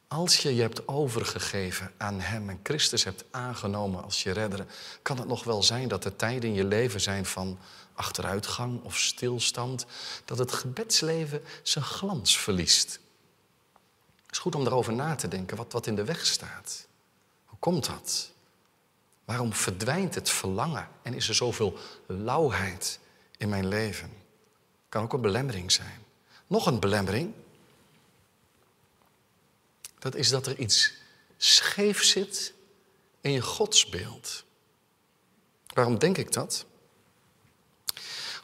als 0.08 0.36
je 0.36 0.54
je 0.54 0.60
hebt 0.60 0.88
overgegeven 0.88 1.92
aan 1.96 2.20
Hem 2.20 2.48
en 2.48 2.60
Christus 2.62 3.04
hebt 3.04 3.24
aangenomen 3.30 4.04
als 4.04 4.22
je 4.22 4.30
redder, 4.30 4.66
kan 5.02 5.18
het 5.18 5.28
nog 5.28 5.44
wel 5.44 5.62
zijn 5.62 5.88
dat 5.88 6.04
er 6.04 6.16
tijden 6.16 6.50
in 6.50 6.54
je 6.54 6.64
leven 6.64 7.00
zijn 7.00 7.26
van 7.26 7.58
achteruitgang 7.94 8.82
of 8.82 8.98
stilstand, 8.98 9.86
dat 10.24 10.38
het 10.38 10.52
gebedsleven 10.52 11.42
zijn 11.62 11.84
glans 11.84 12.38
verliest. 12.38 13.00
Het 14.22 14.30
is 14.30 14.38
goed 14.38 14.54
om 14.54 14.66
erover 14.66 14.92
na 14.92 15.14
te 15.14 15.28
denken 15.28 15.56
wat, 15.56 15.72
wat 15.72 15.86
in 15.86 15.94
de 15.94 16.04
weg 16.04 16.26
staat. 16.26 16.86
Hoe 17.44 17.58
komt 17.58 17.86
dat? 17.86 18.30
Waarom 19.24 19.52
verdwijnt 19.52 20.14
het 20.14 20.30
verlangen 20.30 20.88
en 21.02 21.14
is 21.14 21.28
er 21.28 21.34
zoveel 21.34 21.78
lauwheid 22.06 22.98
in 23.36 23.48
mijn 23.48 23.68
leven? 23.68 24.12
Kan 24.88 25.02
ook 25.02 25.12
een 25.12 25.20
belemmering 25.20 25.72
zijn. 25.72 26.04
Nog 26.46 26.66
een 26.66 26.80
belemmering. 26.80 27.32
Dat 30.02 30.14
is 30.14 30.28
dat 30.28 30.46
er 30.46 30.58
iets 30.58 30.92
scheef 31.36 32.04
zit 32.04 32.52
in 33.20 33.32
je 33.32 33.40
godsbeeld. 33.40 34.44
Waarom 35.66 35.98
denk 35.98 36.18
ik 36.18 36.32
dat? 36.32 36.64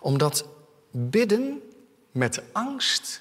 Omdat 0.00 0.45
bidden 0.91 1.62
met 2.11 2.43
angst 2.53 3.21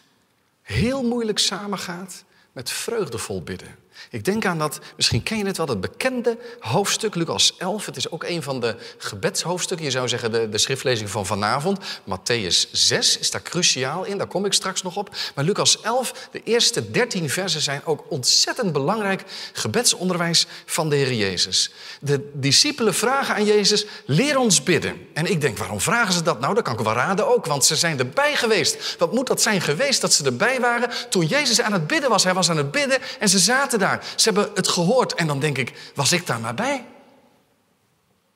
heel 0.62 1.03
moeilijk 1.03 1.39
samengaat 1.39 2.24
met 2.51 2.70
vreugdevol 2.70 3.44
bidden. 3.44 3.75
Ik 4.10 4.25
denk 4.25 4.46
aan 4.46 4.58
dat, 4.58 4.80
misschien 4.96 5.24
ken 5.24 5.38
je 5.38 5.46
het 5.46 5.58
wel, 5.58 5.66
dat 5.66 5.82
bekende 5.82 6.38
hoofdstuk, 6.60 7.16
Lucas 7.16 7.58
11. 7.58 7.86
Het 7.86 7.98
is 7.98 8.12
ook 8.12 8.24
een 8.24 8.44
van 8.44 8.60
de 8.60 8.75
gebedshoofdstukken. 8.98 9.86
Je 9.86 9.92
zou 9.92 10.08
zeggen 10.08 10.32
de, 10.32 10.50
de 10.50 10.58
schriftlezing 10.58 11.10
van 11.10 11.25
vanavond. 11.25 11.80
Matthäus 12.04 12.72
6 12.72 13.18
is 13.18 13.32
daar 13.32 13.42
cruciaal 13.42 14.04
in, 14.04 14.18
daar 14.18 14.27
kom 14.27 14.46
ik 14.46 14.54
straks 14.54 14.82
nog 14.82 14.96
op. 14.96 15.16
Maar 15.36 15.46
Lucas 15.46 15.82
11, 15.82 16.30
de 16.32 16.42
eerste 16.44 16.92
13 16.92 17.30
versen 17.30 17.62
zijn 17.62 17.82
ook 17.86 18.06
ontzettend 18.10 18.74
belangrijk 18.74 19.24
gebedsonderwijs 19.54 20.46
van 20.66 20.89
de 20.89 20.96
Heer 20.96 21.13
Jezus. 21.13 21.72
De 22.01 22.30
discipelen 22.34 22.94
vragen 22.94 23.36
aan 23.36 23.46
Jezus, 23.46 23.86
leer 24.06 24.38
ons 24.38 24.63
bidden. 24.63 25.08
En 25.13 25.25
ik 25.25 25.42
denk, 25.42 25.58
waarom 25.58 25.82
vragen 25.82 26.13
ze 26.13 26.22
dat? 26.22 26.39
Nou, 26.39 26.54
dat 26.54 26.63
kan 26.63 26.74
ik 26.74 26.80
wel 26.80 26.94
raden 26.94 27.27
ook, 27.27 27.46
want 27.46 27.66
ze 27.66 27.75
zijn 27.75 28.00
erbij 28.00 28.36
geweest. 28.36 28.96
Wat 28.98 29.13
moet 29.13 29.27
dat 29.27 29.42
zijn 29.42 29.62
geweest 29.62 30.01
dat 30.01 30.13
ze 30.13 30.24
erbij 30.24 30.60
waren 30.60 30.89
toen 31.10 31.25
Jezus 31.25 31.62
aan 31.62 31.74
het 31.74 31.88
bidden 31.88 32.10
was? 32.10 32.24
Hij 32.24 32.34
was 32.34 32.50
aan 32.50 32.58
het 32.58 32.72
bidden 32.72 33.00
en 33.20 33.30
ze 33.30 33.39
zaten 33.39 33.80
daar. 33.80 33.87
Ze 34.15 34.24
hebben 34.24 34.51
het 34.53 34.67
gehoord 34.67 35.13
en 35.13 35.27
dan 35.27 35.39
denk 35.39 35.58
ik, 35.58 35.91
was 35.96 36.12
ik 36.12 36.25
daar 36.25 36.39
maar 36.39 36.53
bij? 36.53 36.86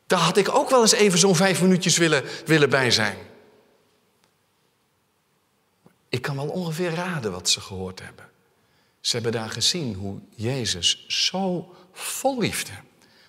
Daar 0.08 0.20
had 0.20 0.38
ik 0.38 0.56
ook 0.56 0.70
wel 0.70 0.82
eens 0.82 0.92
even 0.92 1.20
zo'n 1.20 1.36
vijf 1.36 1.62
minuutjes 1.62 1.98
willen, 1.98 2.24
willen 2.46 2.70
bij 2.70 2.92
zijn. 2.92 3.18
Ik 6.10 6.22
kan 6.22 6.36
wel 6.36 6.48
ongeveer 6.48 6.94
raden 6.94 7.32
wat 7.32 7.50
ze 7.50 7.62
gehoord 7.62 8.02
hebben. 8.02 8.30
Ze 9.02 9.14
hebben 9.14 9.32
daar 9.32 9.50
gezien 9.50 9.94
hoe 9.94 10.20
Jezus 10.36 11.06
zo 11.08 11.76
vol 11.94 12.40
liefde, 12.40 12.72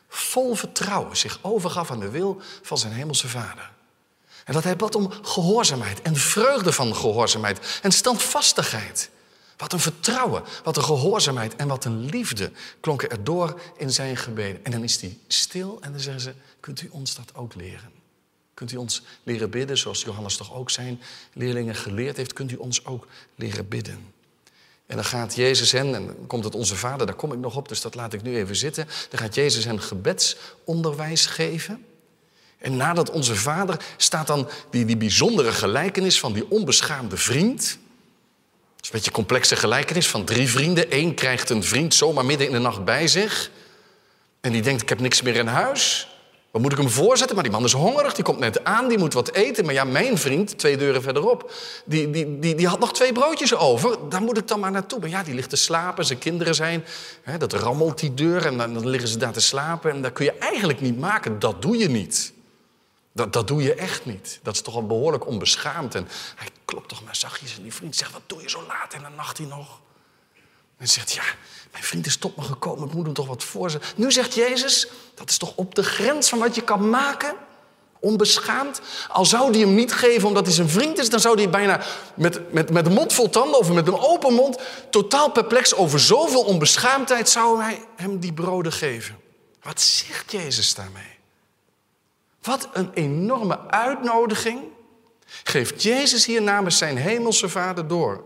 vol 0.08 0.54
vertrouwen 0.54 1.16
zich 1.16 1.38
overgaf 1.42 1.90
aan 1.90 2.00
de 2.00 2.10
wil 2.10 2.40
van 2.62 2.78
zijn 2.78 2.92
hemelse 2.92 3.28
Vader. 3.28 3.70
En 4.44 4.52
dat 4.52 4.64
hij 4.64 4.76
bad 4.76 4.94
om 4.94 5.12
gehoorzaamheid 5.22 6.02
en 6.02 6.16
vreugde 6.16 6.72
van 6.72 6.96
gehoorzaamheid 6.96 7.80
en 7.82 7.92
standvastigheid. 7.92 9.10
Wat 9.62 9.72
een 9.72 9.80
vertrouwen, 9.80 10.42
wat 10.64 10.76
een 10.76 10.84
gehoorzaamheid 10.84 11.56
en 11.56 11.68
wat 11.68 11.84
een 11.84 12.04
liefde 12.04 12.50
klonken 12.80 13.10
er 13.10 13.24
door 13.24 13.60
in 13.76 13.92
zijn 13.92 14.16
gebeden. 14.16 14.64
En 14.64 14.70
dan 14.70 14.82
is 14.82 15.00
hij 15.00 15.18
stil 15.26 15.78
en 15.80 15.92
dan 15.92 16.00
zeggen 16.00 16.22
ze, 16.22 16.34
kunt 16.60 16.82
u 16.82 16.88
ons 16.90 17.14
dat 17.14 17.34
ook 17.34 17.54
leren? 17.54 17.90
Kunt 18.54 18.72
u 18.72 18.76
ons 18.76 19.02
leren 19.22 19.50
bidden, 19.50 19.78
zoals 19.78 20.02
Johannes 20.02 20.36
toch 20.36 20.54
ook 20.54 20.70
zijn 20.70 21.00
leerlingen 21.32 21.74
geleerd 21.74 22.16
heeft, 22.16 22.32
kunt 22.32 22.50
u 22.50 22.56
ons 22.56 22.84
ook 22.84 23.06
leren 23.34 23.68
bidden? 23.68 24.12
En 24.86 24.96
dan 24.96 25.04
gaat 25.04 25.34
Jezus 25.34 25.72
hen, 25.72 25.94
en 25.94 26.06
dan 26.06 26.26
komt 26.26 26.44
het 26.44 26.54
onze 26.54 26.76
vader, 26.76 27.06
daar 27.06 27.16
kom 27.16 27.32
ik 27.32 27.38
nog 27.38 27.56
op, 27.56 27.68
dus 27.68 27.80
dat 27.80 27.94
laat 27.94 28.12
ik 28.12 28.22
nu 28.22 28.36
even 28.36 28.56
zitten. 28.56 28.86
Dan 29.10 29.18
gaat 29.18 29.34
Jezus 29.34 29.64
hen 29.64 29.80
gebedsonderwijs 29.80 31.26
geven. 31.26 31.84
En 32.58 32.76
nadat 32.76 33.10
onze 33.10 33.36
vader 33.36 33.84
staat 33.96 34.26
dan 34.26 34.48
die, 34.70 34.84
die 34.84 34.96
bijzondere 34.96 35.52
gelijkenis 35.52 36.20
van 36.20 36.32
die 36.32 36.50
onbeschaamde 36.50 37.16
vriend 37.16 37.78
is 38.82 38.88
een 38.88 38.94
beetje 38.94 39.10
complexe 39.10 39.56
gelijkenis 39.56 40.08
van 40.08 40.24
drie 40.24 40.50
vrienden. 40.50 40.86
Eén 40.88 41.14
krijgt 41.14 41.50
een 41.50 41.64
vriend 41.64 41.94
zomaar 41.94 42.24
midden 42.24 42.46
in 42.46 42.52
de 42.52 42.58
nacht 42.58 42.84
bij 42.84 43.08
zich. 43.08 43.50
En 44.40 44.52
die 44.52 44.62
denkt, 44.62 44.82
ik 44.82 44.88
heb 44.88 45.00
niks 45.00 45.22
meer 45.22 45.36
in 45.36 45.46
huis. 45.46 46.08
Wat 46.50 46.62
moet 46.62 46.72
ik 46.72 46.78
hem 46.78 46.90
voorzetten? 46.90 47.34
Maar 47.34 47.44
die 47.44 47.52
man 47.52 47.64
is 47.64 47.72
hongerig, 47.72 48.14
die 48.14 48.24
komt 48.24 48.38
net 48.38 48.64
aan, 48.64 48.88
die 48.88 48.98
moet 48.98 49.12
wat 49.12 49.32
eten. 49.32 49.64
Maar 49.64 49.74
ja, 49.74 49.84
mijn 49.84 50.18
vriend, 50.18 50.58
twee 50.58 50.76
deuren 50.76 51.02
verderop, 51.02 51.52
die, 51.84 52.10
die, 52.10 52.38
die, 52.38 52.54
die 52.54 52.66
had 52.66 52.78
nog 52.78 52.92
twee 52.92 53.12
broodjes 53.12 53.54
over. 53.54 54.08
Daar 54.08 54.22
moet 54.22 54.38
ik 54.38 54.48
dan 54.48 54.60
maar 54.60 54.70
naartoe. 54.70 55.00
Maar 55.00 55.08
ja, 55.08 55.22
die 55.22 55.34
ligt 55.34 55.50
te 55.50 55.56
slapen, 55.56 56.04
zijn 56.04 56.18
kinderen 56.18 56.54
zijn. 56.54 56.84
Hè, 57.22 57.38
dat 57.38 57.52
rammelt 57.52 57.98
die 57.98 58.14
deur 58.14 58.46
en 58.46 58.58
dan, 58.58 58.74
dan 58.74 58.88
liggen 58.88 59.08
ze 59.08 59.18
daar 59.18 59.32
te 59.32 59.40
slapen. 59.40 59.90
En 59.90 60.02
dat 60.02 60.12
kun 60.12 60.24
je 60.24 60.32
eigenlijk 60.32 60.80
niet 60.80 60.98
maken, 60.98 61.38
dat 61.38 61.62
doe 61.62 61.76
je 61.76 61.88
niet. 61.88 62.32
Dat, 63.12 63.32
dat 63.32 63.48
doe 63.48 63.62
je 63.62 63.74
echt 63.74 64.04
niet. 64.04 64.40
Dat 64.42 64.54
is 64.54 64.60
toch 64.60 64.74
al 64.74 64.86
behoorlijk 64.86 65.26
onbeschaamd. 65.26 65.94
En 65.94 66.08
klopt 66.72 66.88
toch 66.88 67.04
maar 67.04 67.16
zachtjes. 67.16 67.56
En 67.56 67.62
die 67.62 67.74
vriend 67.74 67.96
zegt, 67.96 68.12
wat 68.12 68.22
doe 68.26 68.42
je 68.42 68.50
zo 68.50 68.64
laat 68.66 68.94
in 68.94 69.02
de 69.02 69.08
nacht 69.16 69.38
hier 69.38 69.46
nog? 69.46 69.80
En 70.76 70.88
zegt, 70.88 71.12
ja, 71.12 71.22
mijn 71.72 71.84
vriend 71.84 72.06
is 72.06 72.16
tot 72.16 72.36
me 72.36 72.42
gekomen. 72.42 72.88
Ik 72.88 72.94
moet 72.94 73.04
hem 73.04 73.14
toch 73.14 73.26
wat 73.26 73.44
voor 73.44 73.80
Nu 73.96 74.12
zegt 74.12 74.34
Jezus, 74.34 74.88
dat 75.14 75.30
is 75.30 75.38
toch 75.38 75.52
op 75.56 75.74
de 75.74 75.82
grens 75.82 76.28
van 76.28 76.38
wat 76.38 76.54
je 76.54 76.62
kan 76.62 76.90
maken? 76.90 77.34
Onbeschaamd. 78.00 78.80
Al 79.08 79.24
zou 79.24 79.50
hij 79.50 79.60
hem 79.60 79.74
niet 79.74 79.92
geven 79.92 80.28
omdat 80.28 80.46
hij 80.46 80.54
zijn 80.54 80.68
vriend 80.68 80.98
is... 80.98 81.10
dan 81.10 81.20
zou 81.20 81.36
hij 81.36 81.50
bijna 81.50 81.80
met, 82.14 82.52
met, 82.52 82.70
met 82.70 82.86
een 82.86 82.92
mond 82.92 83.12
vol 83.12 83.30
tanden 83.30 83.58
of 83.58 83.72
met 83.72 83.86
een 83.86 83.98
open 83.98 84.34
mond... 84.34 84.58
totaal 84.90 85.30
perplex 85.30 85.74
over 85.74 86.00
zoveel 86.00 86.42
onbeschaamdheid... 86.44 87.28
zou 87.28 87.62
hij 87.62 87.84
hem 87.96 88.18
die 88.18 88.32
broden 88.32 88.72
geven. 88.72 89.18
Wat 89.62 89.80
zegt 89.80 90.32
Jezus 90.32 90.74
daarmee? 90.74 91.18
Wat 92.42 92.68
een 92.72 92.90
enorme 92.94 93.70
uitnodiging 93.70 94.71
geeft 95.42 95.82
Jezus 95.82 96.26
hier 96.26 96.42
namens 96.42 96.78
zijn 96.78 96.96
hemelse 96.96 97.48
Vader 97.48 97.88
door. 97.88 98.24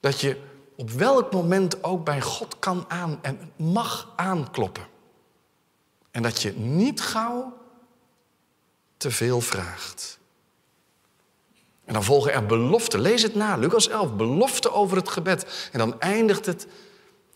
Dat 0.00 0.20
je 0.20 0.36
op 0.76 0.90
welk 0.90 1.32
moment 1.32 1.84
ook 1.84 2.04
bij 2.04 2.20
God 2.20 2.58
kan 2.58 2.84
aan 2.88 3.18
en 3.22 3.52
mag 3.56 4.12
aankloppen. 4.16 4.86
En 6.10 6.22
dat 6.22 6.42
je 6.42 6.52
niet 6.52 7.00
gauw 7.00 7.58
te 8.96 9.10
veel 9.10 9.40
vraagt. 9.40 10.18
En 11.84 11.92
dan 11.92 12.04
volgen 12.04 12.32
er 12.32 12.46
beloften. 12.46 13.00
Lees 13.00 13.22
het 13.22 13.34
na, 13.34 13.56
Lucas 13.56 13.88
11, 13.88 14.14
beloften 14.14 14.72
over 14.72 14.96
het 14.96 15.08
gebed. 15.08 15.68
En 15.72 15.78
dan 15.78 16.00
eindigt 16.00 16.46
het 16.46 16.66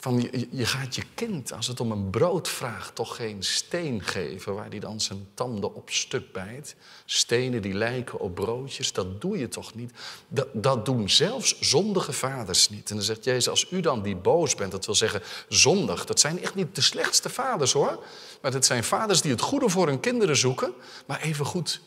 van 0.00 0.20
je, 0.20 0.48
je, 0.50 0.66
gaat 0.66 0.94
je 0.94 1.02
kind, 1.14 1.52
als 1.52 1.66
het 1.66 1.80
om 1.80 1.90
een 1.90 2.10
brood 2.10 2.48
vraagt, 2.48 2.94
toch 2.94 3.16
geen 3.16 3.42
steen 3.42 4.02
geven 4.02 4.54
waar 4.54 4.68
hij 4.68 4.78
dan 4.78 5.00
zijn 5.00 5.28
tanden 5.34 5.74
op 5.74 5.90
stuk 5.90 6.32
bijt. 6.32 6.74
Stenen 7.04 7.62
die 7.62 7.74
lijken 7.74 8.18
op 8.18 8.34
broodjes, 8.34 8.92
dat 8.92 9.20
doe 9.20 9.38
je 9.38 9.48
toch 9.48 9.74
niet? 9.74 9.92
Dat, 10.28 10.48
dat 10.52 10.84
doen 10.84 11.10
zelfs 11.10 11.60
zondige 11.60 12.12
vaders 12.12 12.68
niet. 12.68 12.90
En 12.90 12.96
dan 12.96 13.04
zegt 13.04 13.24
Jezus, 13.24 13.48
als 13.48 13.66
u 13.70 13.80
dan 13.80 14.02
die 14.02 14.16
boos 14.16 14.54
bent, 14.54 14.72
dat 14.72 14.86
wil 14.86 14.94
zeggen 14.94 15.22
zondig. 15.48 16.04
Dat 16.04 16.20
zijn 16.20 16.42
echt 16.42 16.54
niet 16.54 16.74
de 16.74 16.80
slechtste 16.80 17.30
vaders 17.30 17.72
hoor. 17.72 18.04
Maar 18.42 18.52
het 18.52 18.66
zijn 18.66 18.84
vaders 18.84 19.20
die 19.20 19.30
het 19.30 19.40
goede 19.40 19.68
voor 19.68 19.86
hun 19.86 20.00
kinderen 20.00 20.36
zoeken, 20.36 20.72
maar 21.06 21.20
even 21.20 21.44
goed 21.44 21.80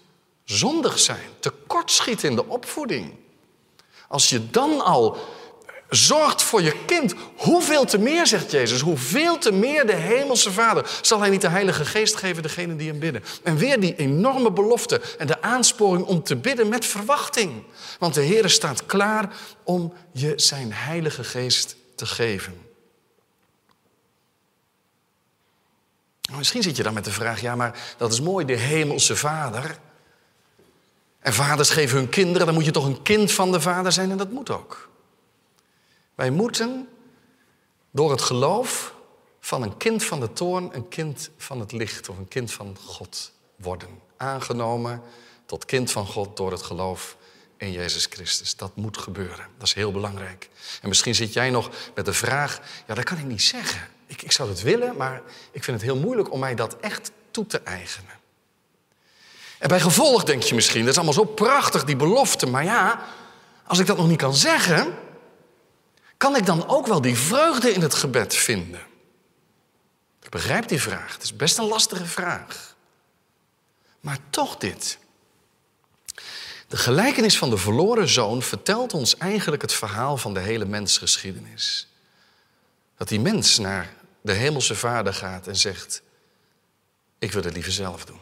zondig 0.44 1.00
zijn. 1.00 1.30
Tekortschieten 1.39 2.30
in 2.30 2.36
de 2.36 2.48
opvoeding. 2.48 3.13
Als 4.08 4.30
je 4.30 4.50
dan 4.50 4.82
al 4.82 5.18
zorgt 5.91 6.41
voor 6.41 6.62
je 6.62 6.75
kind. 6.86 7.13
Hoeveel 7.36 7.86
te 7.86 7.98
meer, 7.98 8.27
zegt 8.27 8.51
Jezus, 8.51 8.81
hoeveel 8.81 9.38
te 9.38 9.51
meer 9.51 9.86
de 9.86 9.95
hemelse 9.95 10.51
Vader 10.51 11.00
zal 11.01 11.19
hij 11.19 11.29
niet 11.29 11.41
de 11.41 11.50
Heilige 11.50 11.86
Geest 11.86 12.15
geven 12.15 12.43
degene 12.43 12.75
die 12.75 12.89
hem 12.89 13.00
bidden. 13.00 13.24
En 13.43 13.57
weer 13.57 13.79
die 13.79 13.95
enorme 13.95 14.51
belofte 14.51 15.01
en 15.17 15.27
de 15.27 15.41
aansporing 15.41 16.05
om 16.05 16.24
te 16.24 16.36
bidden 16.36 16.69
met 16.69 16.86
verwachting. 16.86 17.63
Want 18.00 18.13
de 18.13 18.21
Heer 18.21 18.50
staat 18.50 18.86
klaar 18.86 19.36
om 19.63 19.93
je 20.12 20.33
zijn 20.36 20.74
Heilige 20.74 21.24
Geest 21.24 21.75
te 21.95 22.05
geven. 22.05 22.62
Misschien 26.38 26.63
zit 26.63 26.77
je 26.77 26.83
dan 26.83 26.93
met 26.93 27.05
de 27.05 27.12
vraag, 27.12 27.41
ja 27.41 27.55
maar 27.55 27.95
dat 27.98 28.13
is 28.13 28.21
mooi, 28.21 28.45
de 28.45 28.57
hemelse 28.57 29.15
Vader. 29.15 29.77
En 31.19 31.33
vaders 31.33 31.69
geven 31.69 31.98
hun 31.98 32.10
kinderen, 32.10 32.45
dan 32.45 32.55
moet 32.55 32.65
je 32.65 32.71
toch 32.71 32.86
een 32.86 33.01
kind 33.01 33.31
van 33.31 33.51
de 33.51 33.62
Vader 33.62 33.91
zijn 33.91 34.12
en 34.12 34.17
dat 34.17 34.31
moet 34.31 34.50
ook. 34.50 34.89
Wij 36.21 36.29
moeten 36.29 36.87
door 37.91 38.11
het 38.11 38.21
geloof 38.21 38.93
van 39.39 39.61
een 39.61 39.77
kind 39.77 40.03
van 40.03 40.19
de 40.19 40.33
toorn 40.33 40.69
een 40.73 40.87
kind 40.87 41.29
van 41.37 41.59
het 41.59 41.71
licht 41.71 42.09
of 42.09 42.17
een 42.17 42.27
kind 42.27 42.51
van 42.51 42.77
God 42.85 43.31
worden. 43.55 43.87
Aangenomen 44.17 45.01
tot 45.45 45.65
kind 45.65 45.91
van 45.91 46.05
God 46.05 46.37
door 46.37 46.51
het 46.51 46.61
geloof 46.61 47.17
in 47.57 47.71
Jezus 47.71 48.05
Christus. 48.05 48.55
Dat 48.55 48.75
moet 48.75 48.97
gebeuren. 48.97 49.45
Dat 49.57 49.67
is 49.67 49.73
heel 49.73 49.91
belangrijk. 49.91 50.49
En 50.81 50.87
misschien 50.87 51.15
zit 51.15 51.33
jij 51.33 51.49
nog 51.49 51.69
met 51.95 52.05
de 52.05 52.13
vraag: 52.13 52.59
ja, 52.87 52.93
dat 52.93 53.03
kan 53.03 53.17
ik 53.17 53.25
niet 53.25 53.41
zeggen. 53.41 53.87
Ik, 54.05 54.21
ik 54.21 54.31
zou 54.31 54.49
het 54.49 54.61
willen, 54.61 54.97
maar 54.97 55.21
ik 55.51 55.63
vind 55.63 55.81
het 55.81 55.91
heel 55.91 55.99
moeilijk 55.99 56.31
om 56.31 56.39
mij 56.39 56.55
dat 56.55 56.77
echt 56.79 57.11
toe 57.31 57.45
te 57.45 57.59
eigenen. 57.59 58.19
En 59.57 59.67
bij 59.67 59.79
gevolg 59.79 60.23
denk 60.23 60.43
je 60.43 60.55
misschien, 60.55 60.81
dat 60.81 60.89
is 60.89 60.95
allemaal 60.95 61.25
zo 61.25 61.25
prachtig, 61.25 61.83
die 61.83 61.95
belofte. 61.95 62.45
Maar 62.47 62.63
ja, 62.63 63.05
als 63.65 63.79
ik 63.79 63.85
dat 63.85 63.97
nog 63.97 64.07
niet 64.07 64.17
kan 64.17 64.35
zeggen, 64.35 64.97
kan 66.21 66.35
ik 66.35 66.45
dan 66.45 66.67
ook 66.67 66.87
wel 66.87 67.01
die 67.01 67.17
vreugde 67.17 67.73
in 67.73 67.81
het 67.81 67.93
gebed 67.93 68.35
vinden? 68.35 68.81
Ik 70.21 70.29
begrijp 70.29 70.67
die 70.67 70.81
vraag. 70.81 71.13
Het 71.13 71.23
is 71.23 71.35
best 71.35 71.57
een 71.57 71.67
lastige 71.67 72.05
vraag. 72.05 72.75
Maar 73.99 74.17
toch 74.29 74.57
dit. 74.57 74.97
De 76.67 76.77
gelijkenis 76.77 77.37
van 77.37 77.49
de 77.49 77.57
verloren 77.57 78.07
zoon 78.09 78.41
vertelt 78.41 78.93
ons 78.93 79.17
eigenlijk 79.17 79.61
het 79.61 79.73
verhaal 79.73 80.17
van 80.17 80.33
de 80.33 80.39
hele 80.39 80.65
mensgeschiedenis. 80.65 81.87
Dat 82.97 83.07
die 83.07 83.19
mens 83.19 83.57
naar 83.57 83.93
de 84.21 84.33
hemelse 84.33 84.75
vader 84.75 85.13
gaat 85.13 85.47
en 85.47 85.55
zegt: 85.55 86.01
Ik 87.19 87.31
wil 87.31 87.43
het 87.43 87.53
liever 87.53 87.71
zelf 87.71 88.05
doen. 88.05 88.19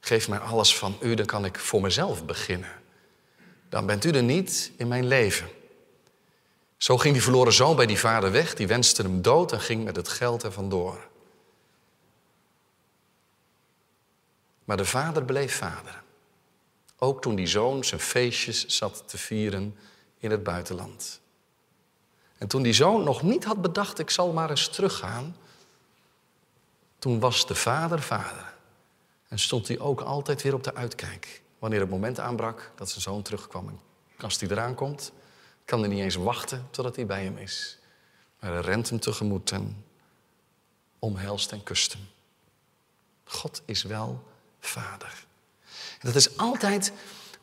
Geef 0.00 0.28
mij 0.28 0.38
alles 0.38 0.76
van 0.76 0.98
u, 1.00 1.14
dan 1.14 1.26
kan 1.26 1.44
ik 1.44 1.58
voor 1.58 1.80
mezelf 1.80 2.24
beginnen. 2.24 2.72
Dan 3.68 3.86
bent 3.86 4.04
u 4.04 4.10
er 4.10 4.22
niet 4.22 4.70
in 4.76 4.88
mijn 4.88 5.06
leven. 5.06 5.56
Zo 6.78 6.98
ging 6.98 7.14
die 7.14 7.22
verloren 7.22 7.52
zoon 7.52 7.76
bij 7.76 7.86
die 7.86 7.98
vader 7.98 8.32
weg, 8.32 8.54
die 8.54 8.66
wenste 8.66 9.02
hem 9.02 9.22
dood 9.22 9.52
en 9.52 9.60
ging 9.60 9.84
met 9.84 9.96
het 9.96 10.08
geld 10.08 10.42
er 10.42 10.52
vandoor. 10.52 11.08
Maar 14.64 14.76
de 14.76 14.84
vader 14.84 15.24
bleef 15.24 15.56
vader. 15.56 16.02
Ook 16.98 17.22
toen 17.22 17.34
die 17.34 17.46
zoon 17.46 17.84
zijn 17.84 18.00
feestjes 18.00 18.66
zat 18.66 19.02
te 19.06 19.18
vieren 19.18 19.76
in 20.18 20.30
het 20.30 20.42
buitenland. 20.42 21.20
En 22.38 22.48
toen 22.48 22.62
die 22.62 22.72
zoon 22.72 23.04
nog 23.04 23.22
niet 23.22 23.44
had 23.44 23.62
bedacht, 23.62 23.98
ik 23.98 24.10
zal 24.10 24.32
maar 24.32 24.50
eens 24.50 24.68
teruggaan, 24.68 25.36
toen 26.98 27.20
was 27.20 27.46
de 27.46 27.54
vader 27.54 28.02
vader. 28.02 28.54
En 29.28 29.38
stond 29.38 29.68
hij 29.68 29.78
ook 29.78 30.00
altijd 30.00 30.42
weer 30.42 30.54
op 30.54 30.64
de 30.64 30.74
uitkijk. 30.74 31.42
Wanneer 31.58 31.80
het 31.80 31.90
moment 31.90 32.20
aanbrak 32.20 32.72
dat 32.74 32.88
zijn 32.88 33.00
zoon 33.00 33.22
terugkwam. 33.22 33.68
En 33.68 34.24
als 34.24 34.40
hij 34.40 34.48
eraan 34.48 34.74
komt, 34.74 35.12
kan 35.68 35.80
hij 35.80 35.88
niet 35.88 36.02
eens 36.02 36.14
wachten 36.14 36.68
totdat 36.70 36.96
hij 36.96 37.06
bij 37.06 37.24
hem 37.24 37.36
is. 37.36 37.78
Maar 38.40 38.52
hij 38.52 38.60
rent 38.60 38.88
hem 38.88 39.00
tegemoet 39.00 39.50
en 39.50 39.84
omhelst 40.98 41.52
en 41.52 41.62
kust 41.62 41.92
hem. 41.92 42.08
God 43.24 43.62
is 43.64 43.82
wel 43.82 44.24
vader. 44.60 45.26
En 46.00 46.06
dat 46.06 46.14
is 46.14 46.36
altijd 46.36 46.92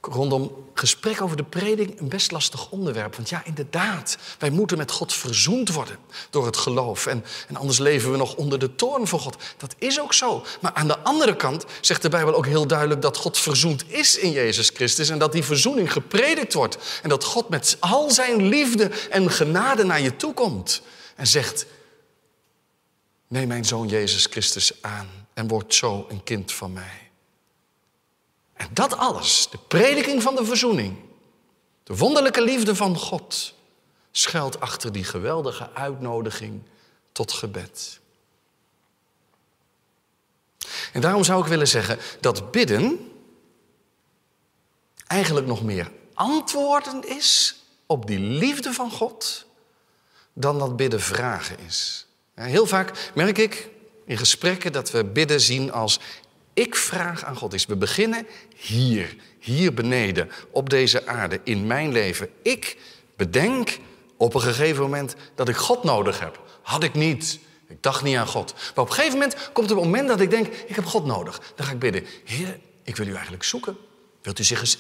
rondom 0.06 0.66
gesprek 0.74 1.22
over 1.22 1.38
de 1.38 1.44
preding 1.44 2.00
een 2.00 2.10
best 2.10 2.32
lastig 2.32 2.70
onderwerp. 2.72 3.16
Want 3.16 3.30
ja, 3.30 3.42
inderdaad, 3.46 4.18
wij 4.40 4.50
moeten 4.50 4.78
met 4.78 4.92
God 4.92 5.14
verzoend 5.14 5.72
worden 5.72 5.98
door 6.30 6.46
het 6.46 6.58
geloof. 6.58 7.06
En, 7.06 7.26
en 7.48 7.56
anders 7.56 7.80
leven 7.80 8.12
we 8.12 8.18
nog 8.18 8.36
onder 8.36 8.60
de 8.60 8.76
toorn 8.76 9.08
van 9.08 9.20
God. 9.20 9.38
Dat 9.58 9.76
is 9.78 10.00
ook 10.00 10.14
zo. 10.14 10.46
Maar 10.62 10.74
aan 10.74 10.88
de 10.88 10.98
andere 10.98 11.36
kant 11.36 11.66
zegt 11.82 12.02
de 12.02 12.10
Bijbel 12.10 12.36
ook 12.36 12.46
heel 12.46 12.68
duidelijk 12.68 13.02
dat 13.02 13.18
God 13.18 13.38
verzoend 13.38 13.84
is 13.88 14.18
in 14.18 14.32
Jezus 14.32 14.70
Christus. 14.74 15.10
En 15.10 15.20
dat 15.20 15.32
die 15.32 15.44
verzoening 15.44 15.92
gepredikt 15.92 16.54
wordt. 16.54 17.00
En 17.04 17.10
dat 17.10 17.24
God 17.24 17.50
met 17.50 17.78
al 17.80 18.12
zijn 18.12 18.48
liefde 18.48 18.92
en 19.10 19.32
genade 19.32 19.84
naar 19.84 20.02
je 20.02 20.16
toe 20.16 20.34
komt. 20.34 20.82
En 21.16 21.28
zegt, 21.28 21.66
neem 23.28 23.48
mijn 23.48 23.66
zoon 23.66 23.88
Jezus 23.88 24.26
Christus 24.26 24.72
aan 24.82 25.10
en 25.34 25.48
word 25.48 25.74
zo 25.74 26.06
een 26.10 26.24
kind 26.24 26.52
van 26.52 26.74
mij. 26.74 27.05
En 28.56 28.68
dat 28.72 28.98
alles, 28.98 29.48
de 29.52 29.58
prediking 29.68 30.22
van 30.22 30.36
de 30.36 30.46
verzoening, 30.46 30.98
de 31.84 31.96
wonderlijke 31.96 32.42
liefde 32.42 32.76
van 32.76 32.98
God, 32.98 33.54
schuilt 34.12 34.60
achter 34.60 34.92
die 34.92 35.04
geweldige 35.04 35.70
uitnodiging 35.74 36.62
tot 37.12 37.32
gebed. 37.32 38.00
En 40.94 41.02
daarom 41.02 41.24
zou 41.24 41.42
ik 41.42 41.48
willen 41.48 41.68
zeggen 41.68 42.00
dat 42.20 42.52
bidden 42.52 43.12
eigenlijk 45.08 45.48
nog 45.48 45.64
meer 45.64 45.92
antwoorden 46.14 47.08
is 47.08 47.56
op 47.86 48.08
die 48.08 48.20
liefde 48.20 48.74
van 48.74 48.92
God 48.92 49.46
dan 50.34 50.60
dat 50.60 50.76
bidden 50.76 51.02
vragen 51.02 51.60
is. 51.60 52.08
Heel 52.34 52.66
vaak 52.66 53.12
merk 53.16 53.38
ik 53.38 53.70
in 54.06 54.18
gesprekken 54.18 54.72
dat 54.72 54.92
we 54.92 55.06
bidden 55.06 55.42
zien 55.42 55.72
als 55.72 56.00
ik 56.56 56.76
vraag 56.76 57.24
aan 57.24 57.36
God 57.36 57.54
is, 57.54 57.66
we 57.66 57.76
beginnen 57.76 58.28
hier, 58.56 59.16
hier 59.40 59.74
beneden, 59.74 60.32
op 60.52 60.70
deze 60.70 61.08
aarde, 61.08 61.40
in 61.44 61.68
mijn 61.68 61.92
leven. 61.92 62.30
Ik 62.42 62.78
bedenk 63.16 63.80
op 64.18 64.34
een 64.34 64.42
gegeven 64.42 64.82
moment 64.82 65.16
dat 65.36 65.50
ik 65.50 65.56
God 65.56 65.84
nodig 65.84 66.20
heb. 66.20 66.40
Had 66.62 66.84
ik 66.84 66.94
niet. 66.94 67.40
Ik 67.68 67.84
dacht 67.84 68.04
niet 68.04 68.18
aan 68.18 68.28
God. 68.28 68.54
Maar 68.54 68.84
op 68.84 68.90
een 68.90 68.96
gegeven 68.96 69.20
moment 69.20 69.50
komt 69.54 69.70
een 69.70 69.76
moment 69.76 70.08
dat 70.08 70.20
ik 70.20 70.30
denk, 70.30 70.48
ik 70.48 70.76
heb 70.76 70.86
God 70.86 71.06
nodig. 71.06 71.42
Dan 71.56 71.66
ga 71.66 71.72
ik 71.72 71.80
bidden, 71.80 72.06
Heer, 72.24 72.60
ik 72.84 72.96
wil 72.96 73.08
u 73.08 73.14
eigenlijk 73.14 73.44
zoeken. 73.44 73.78
Wilt 74.22 74.40
u, 74.40 74.44
zich 74.44 74.60
eens, 74.60 74.78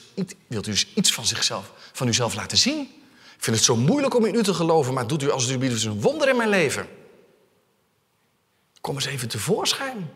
wilt 0.47 0.67
u 0.67 0.71
eens 0.71 0.87
iets 0.93 1.13
van 1.13 1.25
zichzelf, 1.25 1.71
van 1.93 2.07
uzelf 2.07 2.35
laten 2.35 2.57
zien? 2.57 2.81
Ik 3.35 3.43
vind 3.43 3.55
het 3.55 3.65
zo 3.65 3.75
moeilijk 3.75 4.15
om 4.15 4.25
in 4.25 4.35
u 4.35 4.43
te 4.43 4.53
geloven, 4.53 4.93
maar 4.93 5.07
doet 5.07 5.23
u 5.23 5.31
als 5.31 5.57
biedt 5.57 5.83
een 5.83 6.01
wonder 6.01 6.29
in 6.29 6.37
mijn 6.37 6.49
leven. 6.49 6.87
Kom 8.81 8.95
eens 8.95 9.05
even 9.05 9.27
tevoorschijn. 9.27 10.09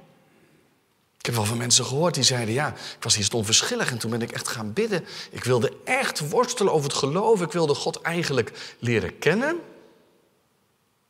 Ik 1.30 1.36
heb 1.36 1.44
wel 1.44 1.54
van 1.54 1.63
mensen 1.63 1.86
gehoord 1.86 2.13
die 2.13 2.24
zeiden: 2.24 2.54
Ja, 2.54 2.74
ik 2.74 3.04
was 3.04 3.15
eerst 3.15 3.34
onverschillig 3.34 3.92
en 3.92 3.98
toen 3.98 4.12
ben 4.12 4.22
ik 4.22 4.32
echt 4.32 4.48
gaan 4.48 4.74
bidden. 4.74 5.06
Ik 5.32 5.44
wilde 5.44 5.74
echt 5.84 6.30
worstelen 6.30 6.74
over 6.74 6.89
het 6.89 6.98
geloof. 6.98 7.42
Ik 7.42 7.52
wilde 7.52 7.74
God 7.74 8.02
eigenlijk 8.02 8.76
leren 8.80 9.20
kennen. 9.20 9.56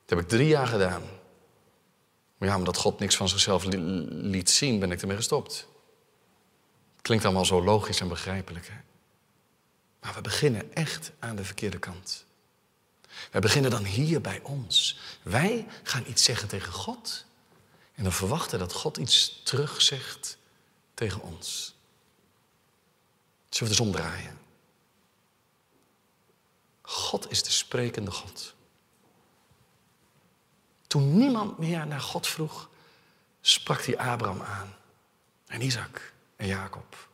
Dat 0.05 0.17
heb 0.17 0.19
ik 0.19 0.27
drie 0.27 0.47
jaar 0.47 0.67
gedaan. 0.67 1.01
Maar 2.37 2.49
ja, 2.49 2.55
omdat 2.55 2.77
God 2.77 2.99
niks 2.99 3.15
van 3.15 3.29
zichzelf 3.29 3.63
liet 4.09 4.49
zien, 4.49 4.79
ben 4.79 4.91
ik 4.91 5.01
ermee 5.01 5.15
gestopt. 5.15 5.67
Klinkt 7.01 7.25
allemaal 7.25 7.45
zo 7.45 7.63
logisch 7.63 7.99
en 7.99 8.07
begrijpelijk. 8.07 8.67
Hè? 8.67 8.77
Maar 10.01 10.13
we 10.13 10.21
beginnen 10.21 10.73
echt 10.73 11.11
aan 11.19 11.35
de 11.35 11.43
verkeerde 11.43 11.79
kant. 11.79 12.25
We 13.31 13.39
beginnen 13.39 13.71
dan 13.71 13.83
hier 13.83 14.21
bij 14.21 14.39
ons. 14.43 14.99
Wij 15.21 15.67
gaan 15.83 16.03
iets 16.07 16.23
zeggen 16.23 16.47
tegen 16.47 16.73
God. 16.73 17.25
En 17.99 18.05
dan 18.05 18.13
verwachten 18.13 18.59
dat 18.59 18.73
God 18.73 18.97
iets 18.97 19.41
terugzegt 19.43 20.37
tegen 20.93 21.21
ons. 21.21 21.75
Zullen 23.49 23.73
we 23.73 23.79
het 23.79 23.87
omdraaien? 23.87 24.39
God 26.81 27.31
is 27.31 27.43
de 27.43 27.49
sprekende 27.51 28.11
God. 28.11 28.53
Toen 30.87 31.17
niemand 31.17 31.57
meer 31.57 31.87
naar 31.87 32.01
God 32.01 32.27
vroeg, 32.27 32.69
sprak 33.41 33.81
hij 33.81 33.97
Abraham 33.97 34.41
aan. 34.41 34.75
En 35.47 35.61
Isaac 35.61 36.13
en 36.35 36.47
Jacob. 36.47 37.09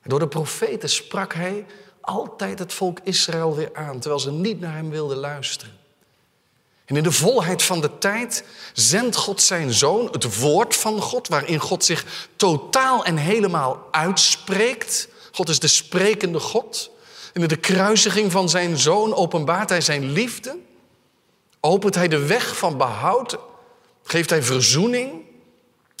En 0.00 0.10
door 0.10 0.18
de 0.18 0.28
profeten 0.28 0.88
sprak 0.88 1.34
hij 1.34 1.66
altijd 2.00 2.58
het 2.58 2.72
volk 2.72 3.00
Israël 3.00 3.54
weer 3.54 3.74
aan, 3.74 4.00
terwijl 4.00 4.20
ze 4.20 4.32
niet 4.32 4.60
naar 4.60 4.74
hem 4.74 4.90
wilden 4.90 5.16
luisteren. 5.16 5.79
En 6.90 6.96
in 6.96 7.02
de 7.02 7.12
volheid 7.12 7.62
van 7.62 7.80
de 7.80 7.98
tijd 7.98 8.44
zendt 8.72 9.16
God 9.16 9.42
zijn 9.42 9.72
zoon, 9.72 10.08
het 10.12 10.38
woord 10.38 10.76
van 10.76 11.00
God, 11.00 11.28
waarin 11.28 11.58
God 11.58 11.84
zich 11.84 12.04
totaal 12.36 13.04
en 13.04 13.16
helemaal 13.16 13.88
uitspreekt. 13.90 15.08
God 15.32 15.48
is 15.48 15.58
de 15.58 15.68
sprekende 15.68 16.40
God. 16.40 16.90
En 17.32 17.42
in 17.42 17.48
de 17.48 17.56
kruisiging 17.56 18.32
van 18.32 18.48
zijn 18.48 18.78
zoon 18.78 19.14
openbaart 19.14 19.68
hij 19.68 19.80
zijn 19.80 20.12
liefde. 20.12 20.56
Opent 21.60 21.94
hij 21.94 22.08
de 22.08 22.26
weg 22.26 22.56
van 22.56 22.76
behoud. 22.76 23.38
Geeft 24.04 24.30
hij 24.30 24.42
verzoening. 24.42 25.12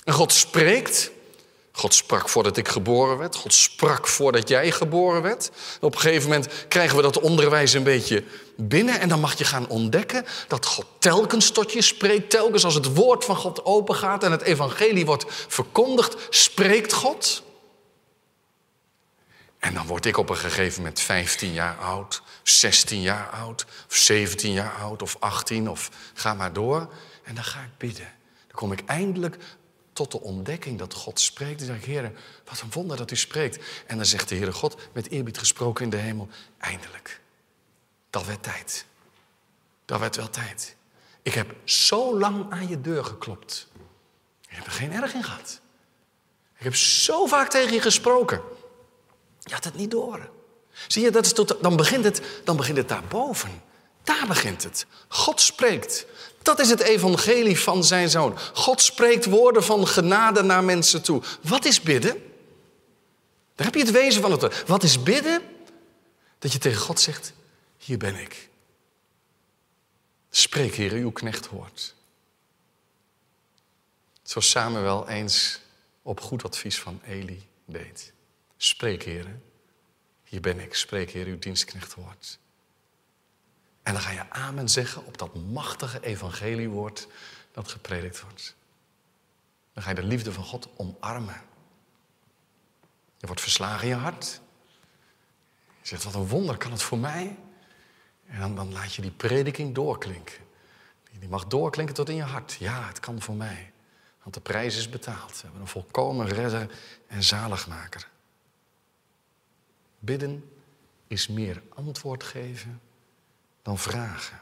En 0.04 0.12
God 0.12 0.32
spreekt. 0.32 1.10
God 1.72 1.94
sprak 1.94 2.28
voordat 2.28 2.56
ik 2.56 2.68
geboren 2.68 3.18
werd. 3.18 3.36
God 3.36 3.54
sprak 3.54 4.06
voordat 4.06 4.48
jij 4.48 4.70
geboren 4.70 5.22
werd. 5.22 5.50
op 5.80 5.94
een 5.94 6.00
gegeven 6.00 6.28
moment 6.28 6.48
krijgen 6.68 6.96
we 6.96 7.02
dat 7.02 7.20
onderwijs 7.20 7.72
een 7.72 7.82
beetje 7.82 8.24
binnen. 8.56 9.00
En 9.00 9.08
dan 9.08 9.20
mag 9.20 9.38
je 9.38 9.44
gaan 9.44 9.68
ontdekken 9.68 10.24
dat 10.48 10.66
God 10.66 10.86
telkens 10.98 11.50
tot 11.50 11.72
je 11.72 11.82
spreekt. 11.82 12.30
Telkens 12.30 12.64
als 12.64 12.74
het 12.74 12.94
woord 12.94 13.24
van 13.24 13.36
God 13.36 13.64
opengaat 13.64 14.24
en 14.24 14.30
het 14.30 14.42
evangelie 14.42 15.06
wordt 15.06 15.24
verkondigd, 15.28 16.16
spreekt 16.30 16.92
God. 16.92 17.42
En 19.58 19.74
dan 19.74 19.86
word 19.86 20.06
ik 20.06 20.16
op 20.16 20.30
een 20.30 20.36
gegeven 20.36 20.80
moment 20.82 21.00
15 21.00 21.52
jaar 21.52 21.76
oud, 21.76 22.22
16 22.42 23.00
jaar 23.00 23.28
oud, 23.28 23.66
of 23.88 23.96
17 23.96 24.52
jaar 24.52 24.74
oud, 24.80 25.02
of 25.02 25.16
18, 25.18 25.70
of 25.70 25.90
ga 26.14 26.34
maar 26.34 26.52
door. 26.52 26.92
En 27.22 27.34
dan 27.34 27.44
ga 27.44 27.60
ik 27.60 27.78
bidden. 27.78 28.12
Dan 28.46 28.56
kom 28.56 28.72
ik 28.72 28.82
eindelijk 28.86 29.36
tot 30.00 30.10
de 30.10 30.20
ontdekking 30.20 30.78
dat 30.78 30.94
God 30.94 31.20
spreekt. 31.20 31.58
Dan 31.58 31.66
zeg 31.66 31.76
ik, 31.76 31.84
Heer, 31.84 32.12
wat 32.44 32.60
een 32.60 32.70
wonder 32.70 32.96
dat 32.96 33.10
u 33.10 33.16
spreekt. 33.16 33.64
En 33.86 33.96
dan 33.96 34.06
zegt 34.06 34.28
de 34.28 34.34
Heere 34.34 34.52
God, 34.52 34.76
met 34.92 35.10
eerbied 35.10 35.38
gesproken 35.38 35.84
in 35.84 35.90
de 35.90 35.96
hemel, 35.96 36.28
eindelijk. 36.58 37.20
Dat 38.10 38.26
werd 38.26 38.42
tijd. 38.42 38.86
Dat 39.84 40.00
werd 40.00 40.16
wel 40.16 40.30
tijd. 40.30 40.76
Ik 41.22 41.34
heb 41.34 41.54
zo 41.64 42.18
lang 42.18 42.52
aan 42.52 42.68
je 42.68 42.80
deur 42.80 43.04
geklopt. 43.04 43.68
Ik 44.48 44.56
heb 44.56 44.66
er 44.66 44.72
geen 44.72 44.92
erg 44.92 45.14
in 45.14 45.24
gehad. 45.24 45.60
Ik 46.56 46.64
heb 46.64 46.74
zo 46.74 47.26
vaak 47.26 47.50
tegen 47.50 47.72
je 47.72 47.80
gesproken. 47.80 48.40
Je 49.38 49.54
had 49.54 49.64
het 49.64 49.74
niet 49.74 49.90
door. 49.90 50.30
Zie 50.88 51.02
je, 51.02 51.10
dat 51.10 51.24
is 51.24 51.32
tot, 51.32 51.56
dan, 51.62 51.76
begint 51.76 52.04
het, 52.04 52.22
dan 52.44 52.56
begint 52.56 52.76
het 52.76 52.88
daarboven. 52.88 53.62
Daar 54.02 54.26
begint 54.26 54.62
het. 54.62 54.86
God 55.08 55.40
spreekt. 55.40 56.06
Dat 56.42 56.58
is 56.58 56.70
het 56.70 56.80
evangelie 56.80 57.60
van 57.60 57.84
zijn 57.84 58.10
zoon. 58.10 58.38
God 58.38 58.80
spreekt 58.80 59.24
woorden 59.24 59.64
van 59.64 59.86
genade 59.86 60.42
naar 60.42 60.64
mensen 60.64 61.02
toe. 61.02 61.22
Wat 61.40 61.64
is 61.64 61.80
bidden? 61.80 62.22
Daar 63.54 63.66
heb 63.66 63.74
je 63.74 63.80
het 63.80 63.90
wezen 63.90 64.22
van 64.22 64.32
het. 64.32 64.66
Wat 64.66 64.82
is 64.82 65.02
bidden? 65.02 65.42
Dat 66.38 66.52
je 66.52 66.58
tegen 66.58 66.80
God 66.80 67.00
zegt: 67.00 67.32
Hier 67.78 67.98
ben 67.98 68.16
ik. 68.16 68.48
Spreek, 70.30 70.74
Heer, 70.74 70.92
uw 70.92 71.10
knecht 71.10 71.46
hoort. 71.46 71.94
Zo 74.22 74.40
Samuel 74.40 75.08
eens 75.08 75.60
op 76.02 76.20
goed 76.20 76.44
advies 76.44 76.78
van 76.78 77.00
Eli 77.04 77.48
deed. 77.64 78.12
Spreek, 78.56 79.02
Heer, 79.02 79.40
hier 80.24 80.40
ben 80.40 80.60
ik, 80.60 80.74
spreek 80.74 81.10
Heer, 81.10 81.26
uw 81.26 81.38
dienstknecht 81.38 81.92
hoort. 81.92 82.38
En 83.90 83.96
dan 83.96 84.04
ga 84.04 84.10
je 84.10 84.30
amen 84.30 84.68
zeggen 84.68 85.06
op 85.06 85.18
dat 85.18 85.34
machtige 85.34 86.00
evangeliewoord 86.00 87.08
dat 87.52 87.68
gepredikt 87.68 88.20
wordt. 88.20 88.56
Dan 89.72 89.82
ga 89.82 89.88
je 89.88 89.94
de 89.94 90.02
liefde 90.02 90.32
van 90.32 90.44
God 90.44 90.68
omarmen. 90.76 91.42
Je 93.18 93.26
wordt 93.26 93.40
verslagen 93.40 93.82
in 93.82 93.88
je 93.88 94.00
hart. 94.00 94.40
Je 95.80 95.88
zegt, 95.88 96.04
wat 96.04 96.14
een 96.14 96.26
wonder, 96.26 96.56
kan 96.56 96.70
het 96.70 96.82
voor 96.82 96.98
mij? 96.98 97.36
En 98.26 98.40
dan, 98.40 98.54
dan 98.54 98.72
laat 98.72 98.94
je 98.94 99.02
die 99.02 99.10
prediking 99.10 99.74
doorklinken. 99.74 100.38
Die 101.18 101.28
mag 101.28 101.46
doorklinken 101.46 101.94
tot 101.94 102.08
in 102.08 102.14
je 102.14 102.22
hart. 102.22 102.52
Ja, 102.52 102.86
het 102.86 103.00
kan 103.00 103.22
voor 103.22 103.34
mij. 103.34 103.72
Want 104.22 104.34
de 104.34 104.40
prijs 104.40 104.76
is 104.76 104.88
betaald. 104.88 105.32
We 105.32 105.42
hebben 105.42 105.60
een 105.60 105.66
volkomen 105.66 106.28
redder 106.28 106.70
en 107.06 107.22
zaligmaker. 107.22 108.08
Bidden 109.98 110.50
is 111.06 111.28
meer 111.28 111.62
antwoord 111.68 112.24
geven 112.24 112.80
dan 113.62 113.78
vragen. 113.78 114.40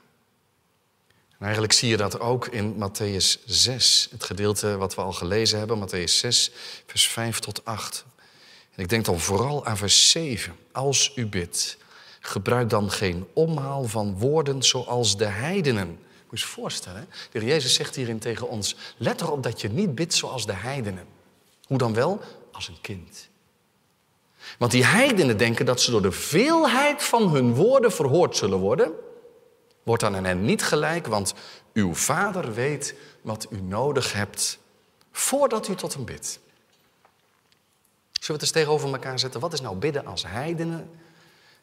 En 1.38 1.44
eigenlijk 1.44 1.72
zie 1.72 1.88
je 1.88 1.96
dat 1.96 2.20
ook 2.20 2.46
in 2.46 2.74
Matthäus 2.74 3.44
6, 3.44 4.08
het 4.10 4.24
gedeelte 4.24 4.76
wat 4.76 4.94
we 4.94 5.00
al 5.00 5.12
gelezen 5.12 5.58
hebben, 5.58 5.88
Matthäus 5.88 6.12
6, 6.12 6.50
vers 6.86 7.08
5 7.08 7.38
tot 7.38 7.64
8. 7.64 8.04
En 8.74 8.82
ik 8.82 8.88
denk 8.88 9.04
dan 9.04 9.18
vooral 9.18 9.66
aan 9.66 9.76
vers 9.76 10.10
7. 10.10 10.56
Als 10.72 11.12
u 11.14 11.26
bidt, 11.26 11.76
gebruik 12.20 12.70
dan 12.70 12.90
geen 12.90 13.26
omhaal 13.32 13.84
van 13.84 14.18
woorden 14.18 14.62
zoals 14.62 15.16
de 15.16 15.24
heidenen. 15.24 15.88
Moet 16.30 16.40
je 16.40 16.46
je 16.46 16.52
voorstellen, 16.52 17.08
de 17.30 17.38
heer 17.38 17.48
Jezus 17.48 17.74
zegt 17.74 17.94
hierin 17.94 18.18
tegen 18.18 18.48
ons, 18.48 18.76
let 18.96 19.20
erop 19.20 19.42
dat 19.42 19.60
je 19.60 19.68
niet 19.68 19.94
bidt 19.94 20.14
zoals 20.14 20.46
de 20.46 20.52
heidenen. 20.52 21.06
Hoe 21.66 21.78
dan 21.78 21.94
wel? 21.94 22.20
Als 22.52 22.68
een 22.68 22.80
kind. 22.80 23.28
Want 24.58 24.70
die 24.72 24.84
heidenen 24.84 25.36
denken 25.36 25.66
dat 25.66 25.80
ze 25.80 25.90
door 25.90 26.02
de 26.02 26.12
veelheid 26.12 27.02
van 27.02 27.28
hun 27.28 27.54
woorden 27.54 27.92
verhoord 27.92 28.36
zullen 28.36 28.58
worden. 28.58 28.92
Wordt 29.88 30.02
dan 30.02 30.16
aan 30.16 30.24
hen 30.24 30.44
niet 30.44 30.62
gelijk, 30.62 31.06
want 31.06 31.34
uw 31.72 31.94
vader 31.94 32.54
weet 32.54 32.94
wat 33.22 33.46
u 33.50 33.60
nodig 33.60 34.12
hebt 34.12 34.58
voordat 35.12 35.68
u 35.68 35.74
tot 35.74 35.94
hem 35.94 36.04
bidt. 36.04 36.26
Zullen 36.26 38.26
we 38.26 38.32
het 38.32 38.42
eens 38.42 38.50
tegenover 38.50 38.92
elkaar 38.92 39.18
zetten? 39.18 39.40
Wat 39.40 39.52
is 39.52 39.60
nou 39.60 39.76
bidden 39.76 40.06
als 40.06 40.26
heidenen 40.26 40.90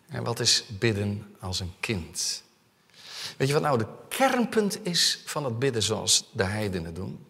en 0.08 0.24
wat 0.24 0.40
is 0.40 0.66
bidden 0.80 1.36
als 1.40 1.60
een 1.60 1.74
kind? 1.80 2.44
Weet 3.38 3.48
je 3.48 3.54
wat 3.54 3.64
nou 3.64 3.78
de 3.78 3.88
kernpunt 4.10 4.86
is 4.86 5.22
van 5.26 5.46
het 5.46 5.60
bidden 5.60 5.84
zoals 5.84 6.30
de 6.32 6.44
heidenen 6.44 6.94
doen? 6.94 7.26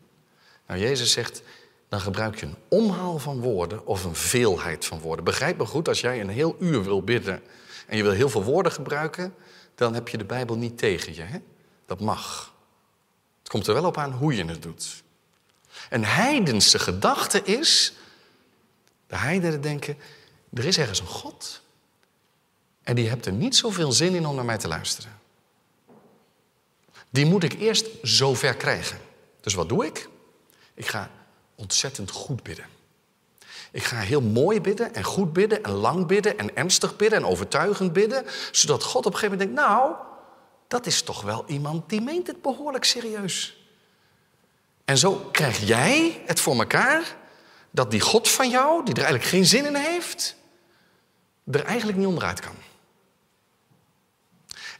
Nou, 0.67 0.79
Jezus 0.79 1.11
zegt, 1.11 1.41
dan 1.89 1.99
gebruik 1.99 2.39
je 2.39 2.45
een 2.45 2.57
omhaal 2.67 3.19
van 3.19 3.39
woorden 3.39 3.87
of 3.87 4.03
een 4.03 4.15
veelheid 4.15 4.85
van 4.85 4.99
woorden. 4.99 5.25
Begrijp 5.25 5.57
me 5.57 5.65
goed, 5.65 5.87
als 5.87 6.01
jij 6.01 6.21
een 6.21 6.29
heel 6.29 6.55
uur 6.59 6.83
wil 6.83 7.03
bidden 7.03 7.41
en 7.87 7.97
je 7.97 8.03
wil 8.03 8.11
heel 8.11 8.29
veel 8.29 8.43
woorden 8.43 8.71
gebruiken, 8.71 9.33
dan 9.75 9.93
heb 9.93 10.07
je 10.07 10.17
de 10.17 10.25
Bijbel 10.25 10.55
niet 10.55 10.77
tegen 10.77 11.15
je. 11.15 11.21
Hè? 11.21 11.39
Dat 11.85 11.99
mag. 11.99 12.53
Het 13.39 13.49
komt 13.49 13.67
er 13.67 13.73
wel 13.73 13.85
op 13.85 13.97
aan 13.97 14.11
hoe 14.11 14.35
je 14.35 14.45
het 14.45 14.61
doet. 14.61 15.03
Een 15.89 16.05
heidense 16.05 16.79
gedachte 16.79 17.43
is, 17.43 17.93
de 19.07 19.17
heidenen 19.17 19.61
denken, 19.61 19.97
er 20.53 20.65
is 20.65 20.77
ergens 20.77 20.99
een 20.99 21.07
God 21.07 21.61
en 22.83 22.95
die 22.95 23.09
hebt 23.09 23.25
er 23.25 23.31
niet 23.31 23.55
zoveel 23.55 23.91
zin 23.91 24.15
in 24.15 24.25
om 24.25 24.35
naar 24.35 24.45
mij 24.45 24.57
te 24.57 24.67
luisteren. 24.67 25.19
Die 27.09 27.25
moet 27.25 27.43
ik 27.43 27.53
eerst 27.53 27.87
zover 28.01 28.55
krijgen. 28.55 28.99
Dus 29.41 29.53
wat 29.53 29.69
doe 29.69 29.85
ik? 29.85 30.09
Ik 30.73 30.87
ga 30.87 31.11
ontzettend 31.55 32.11
goed 32.11 32.43
bidden. 32.43 32.65
Ik 33.75 33.83
ga 33.83 33.97
heel 33.97 34.21
mooi 34.21 34.61
bidden 34.61 34.93
en 34.93 35.03
goed 35.03 35.33
bidden 35.33 35.63
en 35.63 35.71
lang 35.71 36.07
bidden 36.07 36.37
en 36.37 36.55
ernstig 36.55 36.95
bidden 36.95 37.19
en 37.19 37.25
overtuigend 37.25 37.93
bidden, 37.93 38.25
zodat 38.51 38.83
God 38.83 39.05
op 39.05 39.13
een 39.13 39.19
gegeven 39.19 39.37
moment 39.37 39.57
denkt, 39.57 39.69
nou, 39.69 39.95
dat 40.67 40.85
is 40.85 41.01
toch 41.01 41.21
wel 41.21 41.43
iemand 41.47 41.89
die 41.89 42.01
meent 42.01 42.27
het 42.27 42.41
behoorlijk 42.41 42.83
serieus. 42.83 43.67
En 44.85 44.97
zo 44.97 45.29
krijg 45.31 45.67
jij 45.67 46.21
het 46.25 46.39
voor 46.39 46.59
elkaar 46.59 47.15
dat 47.71 47.91
die 47.91 47.99
God 47.99 48.29
van 48.29 48.49
jou, 48.49 48.85
die 48.85 48.93
er 48.93 49.03
eigenlijk 49.03 49.29
geen 49.29 49.45
zin 49.45 49.65
in 49.65 49.75
heeft, 49.75 50.35
er 51.51 51.63
eigenlijk 51.63 51.97
niet 51.97 52.07
onderuit 52.07 52.39
kan. 52.39 52.55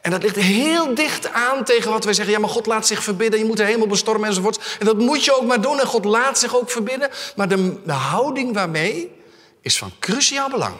En 0.05 0.11
dat 0.11 0.23
ligt 0.23 0.35
heel 0.35 0.95
dicht 0.95 1.31
aan 1.31 1.63
tegen 1.63 1.91
wat 1.91 2.03
wij 2.03 2.13
zeggen. 2.13 2.33
Ja, 2.33 2.39
maar 2.39 2.49
God 2.49 2.65
laat 2.65 2.87
zich 2.87 3.03
verbidden. 3.03 3.39
Je 3.39 3.45
moet 3.45 3.57
de 3.57 3.63
hemel 3.63 3.87
bestormen 3.87 4.27
enzovoort. 4.27 4.77
En 4.79 4.85
dat 4.85 4.97
moet 4.97 5.25
je 5.25 5.35
ook 5.35 5.45
maar 5.45 5.61
doen. 5.61 5.79
En 5.79 5.87
God 5.87 6.05
laat 6.05 6.39
zich 6.39 6.55
ook 6.55 6.69
verbidden. 6.69 7.09
Maar 7.35 7.47
de, 7.47 7.81
de 7.85 7.91
houding 7.91 8.53
waarmee 8.53 9.11
is 9.61 9.77
van 9.77 9.91
cruciaal 9.99 10.49
belang. 10.49 10.75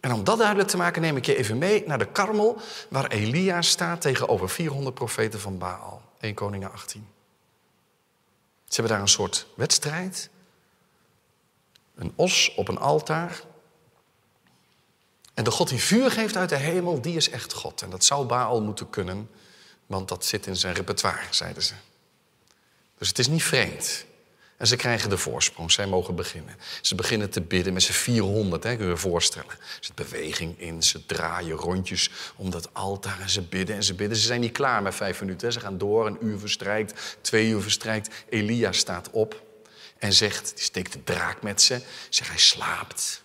En 0.00 0.12
om 0.12 0.24
dat 0.24 0.38
duidelijk 0.38 0.68
te 0.68 0.76
maken 0.76 1.02
neem 1.02 1.16
ik 1.16 1.26
je 1.26 1.36
even 1.36 1.58
mee 1.58 1.84
naar 1.86 1.98
de 1.98 2.06
Karmel... 2.06 2.58
waar 2.88 3.06
Elia 3.06 3.62
staat 3.62 4.00
tegenover 4.00 4.48
400 4.48 4.94
profeten 4.94 5.40
van 5.40 5.58
Baal. 5.58 6.02
1 6.20 6.34
Koningen 6.34 6.72
18. 6.72 7.08
Ze 8.64 8.74
hebben 8.74 8.92
daar 8.92 9.00
een 9.00 9.08
soort 9.08 9.46
wedstrijd. 9.54 10.30
Een 11.94 12.12
os 12.16 12.52
op 12.56 12.68
een 12.68 12.78
altaar. 12.78 13.40
En 15.36 15.44
de 15.44 15.50
God 15.50 15.68
die 15.68 15.80
vuur 15.80 16.10
geeft 16.10 16.36
uit 16.36 16.48
de 16.48 16.56
hemel, 16.56 17.00
die 17.00 17.16
is 17.16 17.30
echt 17.30 17.52
God. 17.52 17.82
En 17.82 17.90
dat 17.90 18.04
zou 18.04 18.26
Baal 18.26 18.62
moeten 18.62 18.90
kunnen, 18.90 19.30
want 19.86 20.08
dat 20.08 20.24
zit 20.24 20.46
in 20.46 20.56
zijn 20.56 20.74
repertoire, 20.74 21.26
zeiden 21.30 21.62
ze. 21.62 21.74
Dus 22.98 23.08
het 23.08 23.18
is 23.18 23.28
niet 23.28 23.42
vreemd. 23.42 24.04
En 24.56 24.66
ze 24.66 24.76
krijgen 24.76 25.10
de 25.10 25.18
voorsprong, 25.18 25.72
zij 25.72 25.86
mogen 25.86 26.14
beginnen. 26.14 26.56
Ze 26.80 26.94
beginnen 26.94 27.30
te 27.30 27.40
bidden 27.40 27.72
met 27.72 27.82
z'n 27.82 27.92
400, 27.92 28.62
hè, 28.62 28.76
kun 28.76 28.84
je 28.84 28.90
je 28.90 28.96
voorstellen. 28.96 29.50
Er 29.50 29.78
zit 29.80 29.94
beweging 29.94 30.60
in, 30.60 30.82
ze 30.82 31.06
draaien 31.06 31.56
rondjes 31.56 32.10
om 32.36 32.50
dat 32.50 32.74
altaar 32.74 33.20
en 33.20 33.30
ze 33.30 33.42
bidden 33.42 33.76
en 33.76 33.84
ze 33.84 33.94
bidden. 33.94 34.16
Ze 34.16 34.26
zijn 34.26 34.40
niet 34.40 34.52
klaar 34.52 34.82
met 34.82 34.94
vijf 34.94 35.20
minuten, 35.20 35.46
hè. 35.46 35.52
ze 35.52 35.60
gaan 35.60 35.78
door, 35.78 36.06
een 36.06 36.18
uur 36.20 36.38
verstrijkt, 36.38 37.16
twee 37.20 37.48
uur 37.48 37.62
verstrijkt. 37.62 38.14
Elia 38.28 38.72
staat 38.72 39.10
op 39.10 39.42
en 39.98 40.12
zegt, 40.12 40.52
die 40.54 40.64
steekt 40.64 40.92
de 40.92 41.04
draak 41.04 41.42
met 41.42 41.62
ze. 41.62 41.80
Zegt, 42.08 42.30
hij 42.30 42.38
slaapt, 42.38 43.22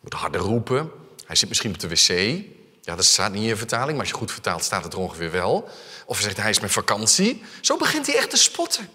moet 0.00 0.14
harder 0.14 0.40
roepen. 0.40 1.01
Hij 1.26 1.36
zit 1.36 1.48
misschien 1.48 1.72
op 1.72 1.78
de 1.78 1.88
wc. 1.88 2.42
Ja, 2.80 2.96
dat 2.96 3.04
staat 3.04 3.32
niet 3.32 3.42
in 3.42 3.48
je 3.48 3.56
vertaling, 3.56 3.90
maar 3.90 4.00
als 4.00 4.08
je 4.08 4.14
goed 4.14 4.32
vertaalt 4.32 4.64
staat 4.64 4.84
het 4.84 4.92
er 4.92 4.98
ongeveer 4.98 5.30
wel. 5.30 5.68
Of 6.06 6.16
hij 6.16 6.24
zegt 6.24 6.36
hij 6.36 6.50
is 6.50 6.60
met 6.60 6.70
vakantie. 6.70 7.42
Zo 7.60 7.76
begint 7.76 8.06
hij 8.06 8.16
echt 8.16 8.30
te 8.30 8.36
spotten. 8.36 8.88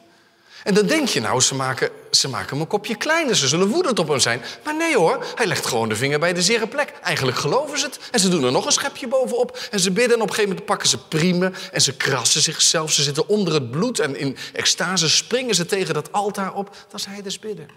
En 0.63 0.73
dan 0.73 0.85
denk 0.85 1.07
je 1.07 1.19
nou, 1.19 1.41
ze 1.41 1.55
maken, 1.55 1.89
ze 2.11 2.29
maken 2.29 2.49
hem 2.49 2.59
een 2.59 2.67
kopje 2.67 2.95
kleiner. 2.95 3.35
Ze 3.35 3.47
zullen 3.47 3.67
woedend 3.67 3.99
op 3.99 4.07
hem 4.07 4.19
zijn. 4.19 4.41
Maar 4.63 4.75
nee 4.75 4.97
hoor, 4.97 5.25
hij 5.35 5.45
legt 5.45 5.65
gewoon 5.65 5.89
de 5.89 5.95
vinger 5.95 6.19
bij 6.19 6.33
de 6.33 6.41
zere 6.41 6.67
plek. 6.67 6.93
Eigenlijk 7.01 7.37
geloven 7.37 7.79
ze 7.79 7.85
het. 7.85 7.99
En 8.11 8.19
ze 8.19 8.29
doen 8.29 8.43
er 8.43 8.51
nog 8.51 8.65
een 8.65 8.71
schepje 8.71 9.07
bovenop. 9.07 9.67
En 9.71 9.79
ze 9.79 9.91
bidden 9.91 10.15
en 10.15 10.21
op 10.21 10.27
een 10.29 10.33
gegeven 10.33 10.49
moment 10.49 10.65
pakken 10.65 10.87
ze 10.89 10.97
priemen. 10.97 11.55
En 11.71 11.81
ze 11.81 11.95
krassen 11.95 12.41
zichzelf. 12.41 12.91
Ze 12.91 13.03
zitten 13.03 13.27
onder 13.27 13.53
het 13.53 13.71
bloed. 13.71 13.99
En 13.99 14.15
in 14.15 14.37
extase 14.53 15.09
springen 15.09 15.55
ze 15.55 15.65
tegen 15.65 15.93
dat 15.93 16.11
altaar 16.11 16.53
op. 16.53 16.75
Dat 16.89 16.99
is 16.99 17.05
hij 17.05 17.21
dus 17.21 17.39
bidden. 17.39 17.69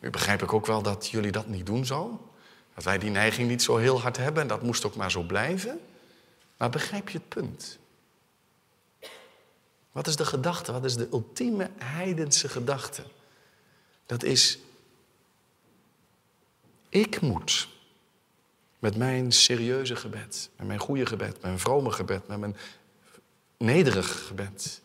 Nu 0.00 0.10
begrijp 0.10 0.42
ik 0.42 0.52
ook 0.52 0.66
wel 0.66 0.82
dat 0.82 1.08
jullie 1.10 1.32
dat 1.32 1.46
niet 1.46 1.66
doen 1.66 1.86
zo. 1.86 2.20
Dat 2.74 2.84
wij 2.84 2.98
die 2.98 3.10
neiging 3.10 3.48
niet 3.48 3.62
zo 3.62 3.76
heel 3.76 4.00
hard 4.00 4.16
hebben 4.16 4.42
en 4.42 4.48
dat 4.48 4.62
moest 4.62 4.84
ook 4.84 4.96
maar 4.96 5.10
zo 5.10 5.22
blijven. 5.22 5.80
Maar 6.56 6.70
begrijp 6.70 7.08
je 7.08 7.18
het 7.18 7.28
punt? 7.28 7.78
Wat 9.92 10.06
is 10.06 10.16
de 10.16 10.26
gedachte? 10.26 10.72
Wat 10.72 10.84
is 10.84 10.96
de 10.96 11.08
ultieme 11.12 11.70
heidense 11.78 12.48
gedachte? 12.48 13.02
Dat 14.06 14.22
is, 14.22 14.58
ik 16.88 17.20
moet 17.20 17.68
met 18.78 18.96
mijn 18.96 19.32
serieuze 19.32 19.96
gebed, 19.96 20.50
met 20.56 20.66
mijn 20.66 20.78
goede 20.78 21.06
gebed, 21.06 21.32
met 21.32 21.42
mijn 21.42 21.58
vrome 21.58 21.90
gebed, 21.90 22.28
met 22.28 22.38
mijn 22.38 22.56
nederig 23.56 24.26
gebed. 24.26 24.80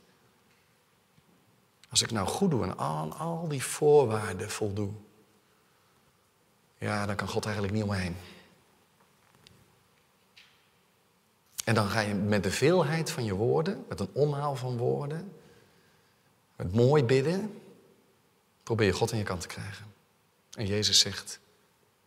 Als 1.89 2.02
ik 2.02 2.12
nou 2.12 2.28
goed 2.28 2.52
doe 2.52 2.63
en 2.63 2.78
aan 2.78 3.17
al 3.17 3.47
die 3.47 3.63
voorwaarden 3.63 4.49
voldoe, 4.49 4.91
ja, 6.80 7.06
dan 7.06 7.15
kan 7.15 7.28
God 7.28 7.46
eigenlijk 7.46 7.74
niet 7.74 7.84
omheen. 7.84 8.15
En 11.63 11.76
dan 11.76 11.88
ga 11.89 12.00
je 12.00 12.13
met 12.13 12.44
de 12.44 12.52
veelheid 12.52 13.12
van 13.12 13.24
je 13.24 13.34
woorden, 13.34 13.86
met 13.89 14.00
een 14.00 14.10
omhaal 14.13 14.56
van 14.56 14.78
woorden, 14.78 15.34
met 16.56 16.74
mooi 16.74 17.04
bidden, 17.04 17.62
probeer 18.63 18.88
je 18.88 18.94
God 18.94 19.12
aan 19.12 19.18
je 19.18 19.24
kant 19.24 19.42
te 19.42 19.48
krijgen. 19.48 19.94
En 20.54 20.65
Jezus 20.65 21.00
zegt, 21.00 21.39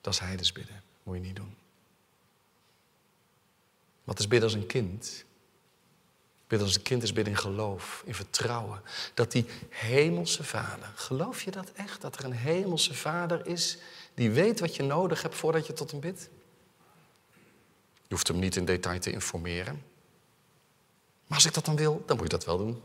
dat 0.01 0.13
is 0.13 0.19
heidens 0.19 0.53
bidden, 0.53 0.83
moet 1.03 1.17
je 1.17 1.23
niet 1.23 1.37
doen. 1.37 1.57
Wat 4.05 4.19
is 4.19 4.29
bidden 4.29 4.49
als 4.49 4.59
een 4.59 4.67
kind? 4.67 5.25
Bidden 6.47 6.67
als 6.67 6.77
een 6.77 6.83
kind 6.83 7.03
is 7.03 7.13
bidden 7.13 7.33
in 7.33 7.39
geloof, 7.39 8.03
in 8.07 8.15
vertrouwen. 8.15 8.83
Dat 9.15 9.33
die 9.33 9.47
hemelse 9.69 10.45
vader, 10.45 10.93
geloof 10.95 11.43
je 11.43 11.51
dat 11.51 11.73
echt? 11.73 12.01
Dat 12.01 12.19
er 12.19 12.25
een 12.25 12.33
hemelse 12.33 12.95
vader 12.95 13.47
is 13.47 13.79
die 14.15 14.31
weet 14.31 14.61
wat 14.61 14.77
je 14.77 14.83
nodig 14.83 15.23
hebt 15.23 15.35
voordat 15.35 15.67
je 15.67 15.73
tot 15.73 15.91
hem 15.91 16.01
bidt? 16.01 16.29
Je 18.03 18.19
hoeft 18.19 18.29
hem 18.29 18.39
niet 18.39 18.57
in 18.57 18.65
detail 18.65 19.01
te 19.01 19.13
informeren. 19.13 19.85
Maar 21.27 21.37
als 21.37 21.47
ik 21.47 21.55
dat 21.55 21.65
dan 21.65 21.77
wil, 21.77 22.03
dan 22.07 22.17
moet 22.17 22.25
je 22.25 22.37
dat 22.37 22.45
wel 22.45 22.59
doen. 22.59 22.83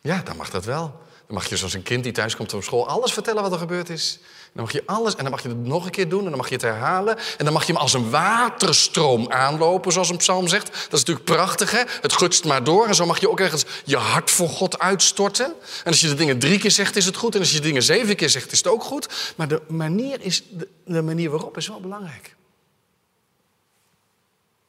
Ja, 0.00 0.22
dan 0.22 0.36
mag 0.36 0.50
dat 0.50 0.64
wel. 0.64 1.00
Dan 1.28 1.36
mag 1.36 1.48
je 1.48 1.56
zoals 1.56 1.74
een 1.74 1.82
kind 1.82 2.02
die 2.02 2.12
thuis 2.12 2.36
komt 2.36 2.50
van 2.50 2.62
school 2.62 2.88
alles 2.88 3.12
vertellen 3.12 3.42
wat 3.42 3.52
er 3.52 3.58
gebeurd 3.58 3.88
is. 3.88 4.18
Dan 4.52 4.64
mag 4.64 4.72
je 4.72 4.82
alles, 4.86 5.14
en 5.14 5.22
dan 5.22 5.30
mag 5.30 5.42
je 5.42 5.48
het 5.48 5.66
nog 5.66 5.84
een 5.84 5.90
keer 5.90 6.08
doen, 6.08 6.22
en 6.22 6.28
dan 6.28 6.36
mag 6.36 6.48
je 6.48 6.54
het 6.54 6.62
herhalen. 6.62 7.18
En 7.36 7.44
dan 7.44 7.52
mag 7.52 7.66
je 7.66 7.72
hem 7.72 7.80
als 7.80 7.92
een 7.92 8.10
waterstroom 8.10 9.30
aanlopen, 9.30 9.92
zoals 9.92 10.08
een 10.08 10.16
psalm 10.16 10.48
zegt. 10.48 10.66
Dat 10.66 10.92
is 10.92 11.04
natuurlijk 11.04 11.24
prachtig, 11.24 11.70
hè? 11.70 11.82
Het 12.00 12.12
gutst 12.12 12.44
maar 12.44 12.64
door. 12.64 12.86
En 12.86 12.94
zo 12.94 13.06
mag 13.06 13.20
je 13.20 13.30
ook 13.30 13.40
ergens 13.40 13.64
je 13.84 13.96
hart 13.96 14.30
voor 14.30 14.48
God 14.48 14.78
uitstorten. 14.78 15.46
En 15.46 15.84
als 15.84 16.00
je 16.00 16.08
de 16.08 16.14
dingen 16.14 16.38
drie 16.38 16.58
keer 16.58 16.70
zegt, 16.70 16.96
is 16.96 17.06
het 17.06 17.16
goed. 17.16 17.34
En 17.34 17.40
als 17.40 17.50
je 17.50 17.56
de 17.56 17.66
dingen 17.66 17.82
zeven 17.82 18.16
keer 18.16 18.30
zegt, 18.30 18.52
is 18.52 18.58
het 18.58 18.66
ook 18.66 18.82
goed. 18.82 19.34
Maar 19.36 19.48
de 19.48 19.62
manier, 19.66 20.20
is, 20.20 20.42
de, 20.50 20.68
de 20.84 21.02
manier 21.02 21.30
waarop 21.30 21.56
is 21.56 21.68
wel 21.68 21.80
belangrijk. 21.80 22.36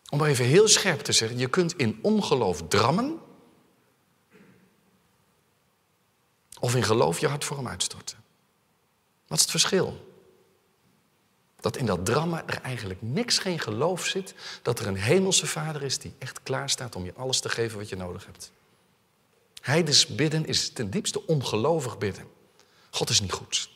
Om 0.09 0.17
maar 0.17 0.29
even 0.29 0.45
heel 0.45 0.67
scherp 0.67 0.99
te 0.99 1.11
zeggen, 1.11 1.37
je 1.37 1.47
kunt 1.47 1.73
in 1.77 1.99
ongeloof 2.01 2.61
drammen. 2.67 3.19
Of 6.59 6.75
in 6.75 6.83
geloof 6.83 7.19
je 7.19 7.27
hart 7.27 7.45
voor 7.45 7.57
hem 7.57 7.67
uitstorten. 7.67 8.17
Wat 9.27 9.37
is 9.37 9.43
het 9.43 9.51
verschil? 9.51 10.07
Dat 11.59 11.77
in 11.77 11.85
dat 11.85 12.05
drama 12.05 12.43
er 12.45 12.61
eigenlijk 12.61 13.01
niks 13.01 13.37
geen 13.37 13.59
geloof 13.59 14.05
zit. 14.05 14.33
Dat 14.61 14.79
er 14.79 14.87
een 14.87 14.97
hemelse 14.97 15.47
vader 15.47 15.83
is 15.83 15.97
die 15.97 16.13
echt 16.17 16.43
klaar 16.43 16.69
staat 16.69 16.95
om 16.95 17.05
je 17.05 17.13
alles 17.13 17.39
te 17.39 17.49
geven 17.49 17.77
wat 17.77 17.89
je 17.89 17.95
nodig 17.95 18.25
hebt. 18.25 18.51
Heidens 19.61 20.07
bidden 20.07 20.45
is 20.45 20.69
ten 20.69 20.89
diepste 20.89 21.27
ongelovig 21.27 21.97
bidden. 21.97 22.27
God 22.89 23.09
is 23.09 23.21
niet 23.21 23.31
goed. 23.31 23.69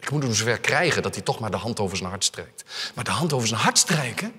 Ik 0.00 0.10
moet 0.10 0.22
hem 0.22 0.34
zover 0.34 0.60
krijgen 0.60 1.02
dat 1.02 1.14
hij 1.14 1.24
toch 1.24 1.38
maar 1.38 1.50
de 1.50 1.56
hand 1.56 1.80
over 1.80 1.96
zijn 1.96 2.08
hart 2.08 2.24
strijkt. 2.24 2.64
Maar 2.94 3.04
de 3.04 3.10
hand 3.10 3.32
over 3.32 3.48
zijn 3.48 3.60
hart 3.60 3.78
strijken, 3.78 4.32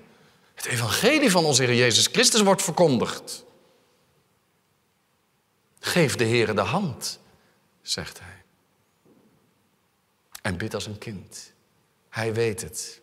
het 0.54 0.64
evangelie 0.64 1.30
van 1.30 1.44
onze 1.44 1.62
Heer 1.62 1.74
Jezus 1.74 2.06
Christus 2.06 2.40
wordt 2.40 2.62
verkondigd. 2.62 3.44
Geef 5.80 6.16
de 6.16 6.24
Heer 6.24 6.54
de 6.54 6.60
hand, 6.60 7.18
zegt 7.84 8.20
hij. 8.20 8.42
En 10.42 10.56
bid 10.56 10.74
als 10.74 10.86
een 10.86 10.98
kind. 10.98 11.52
Hij 12.08 12.34
weet 12.34 12.60
het. 12.60 13.00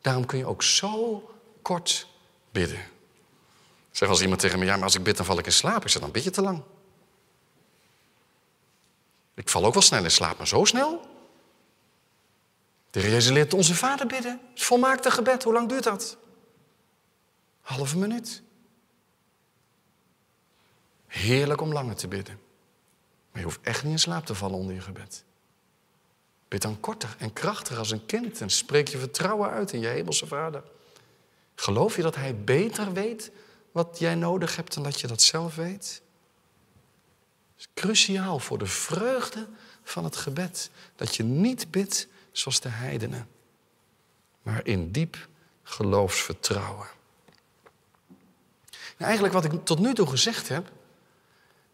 Daarom 0.00 0.26
kun 0.26 0.38
je 0.38 0.46
ook 0.46 0.62
zo 0.62 1.22
kort 1.62 2.08
bidden. 2.50 2.84
Zeg 3.90 4.08
als 4.08 4.22
iemand 4.22 4.40
tegen 4.40 4.58
me, 4.58 4.64
ja, 4.64 4.74
maar 4.74 4.84
als 4.84 4.94
ik 4.94 5.02
bid 5.02 5.16
dan 5.16 5.26
val 5.26 5.38
ik 5.38 5.46
in 5.46 5.52
slaap. 5.52 5.82
Ik 5.82 5.88
zeg, 5.88 6.02
dan 6.02 6.10
bid 6.10 6.24
je 6.24 6.30
te 6.30 6.42
lang. 6.42 6.62
Ik 9.34 9.48
val 9.48 9.64
ook 9.64 9.72
wel 9.72 9.82
snel 9.82 10.04
in 10.04 10.10
slaap, 10.10 10.38
maar 10.38 10.46
zo 10.46 10.64
snel? 10.64 11.00
De 12.90 13.00
Jezus 13.00 13.30
leert 13.30 13.54
onze 13.54 13.74
Vader 13.74 14.06
bidden. 14.06 14.40
Het 14.50 14.62
volmaakte 14.62 15.10
gebed, 15.10 15.42
hoe 15.42 15.52
lang 15.52 15.68
duurt 15.68 15.84
dat? 15.84 16.16
Halve 17.60 17.98
minuut. 17.98 18.42
Heerlijk 21.06 21.60
om 21.60 21.72
langer 21.72 21.96
te 21.96 22.08
bidden. 22.08 22.45
Maar 23.36 23.44
je 23.44 23.50
hoeft 23.50 23.66
echt 23.66 23.82
niet 23.82 23.92
in 23.92 23.98
slaap 23.98 24.26
te 24.26 24.34
vallen 24.34 24.58
onder 24.58 24.74
je 24.74 24.80
gebed. 24.80 25.24
Bid 26.48 26.62
dan 26.62 26.80
korter 26.80 27.16
en 27.18 27.32
krachtiger 27.32 27.78
als 27.78 27.90
een 27.90 28.06
kind 28.06 28.40
en 28.40 28.50
spreek 28.50 28.88
je 28.88 28.98
vertrouwen 28.98 29.50
uit 29.50 29.72
in 29.72 29.80
je 29.80 29.86
hemelse 29.86 30.26
vader. 30.26 30.62
Geloof 31.54 31.96
je 31.96 32.02
dat 32.02 32.14
hij 32.14 32.36
beter 32.36 32.92
weet 32.92 33.30
wat 33.72 33.98
jij 33.98 34.14
nodig 34.14 34.56
hebt 34.56 34.74
dan 34.74 34.82
dat 34.82 35.00
je 35.00 35.06
dat 35.06 35.22
zelf 35.22 35.54
weet? 35.54 36.02
Het 37.56 37.58
is 37.58 37.68
cruciaal 37.74 38.38
voor 38.38 38.58
de 38.58 38.66
vreugde 38.66 39.48
van 39.82 40.04
het 40.04 40.16
gebed. 40.16 40.70
Dat 40.94 41.16
je 41.16 41.22
niet 41.22 41.70
bidt 41.70 42.08
zoals 42.32 42.60
de 42.60 42.68
heidenen, 42.68 43.28
maar 44.42 44.66
in 44.66 44.92
diep 44.92 45.28
geloofsvertrouwen. 45.62 46.88
Nou, 48.96 49.10
eigenlijk 49.10 49.34
wat 49.34 49.44
ik 49.44 49.64
tot 49.64 49.78
nu 49.78 49.94
toe 49.94 50.06
gezegd 50.06 50.48
heb, 50.48 50.72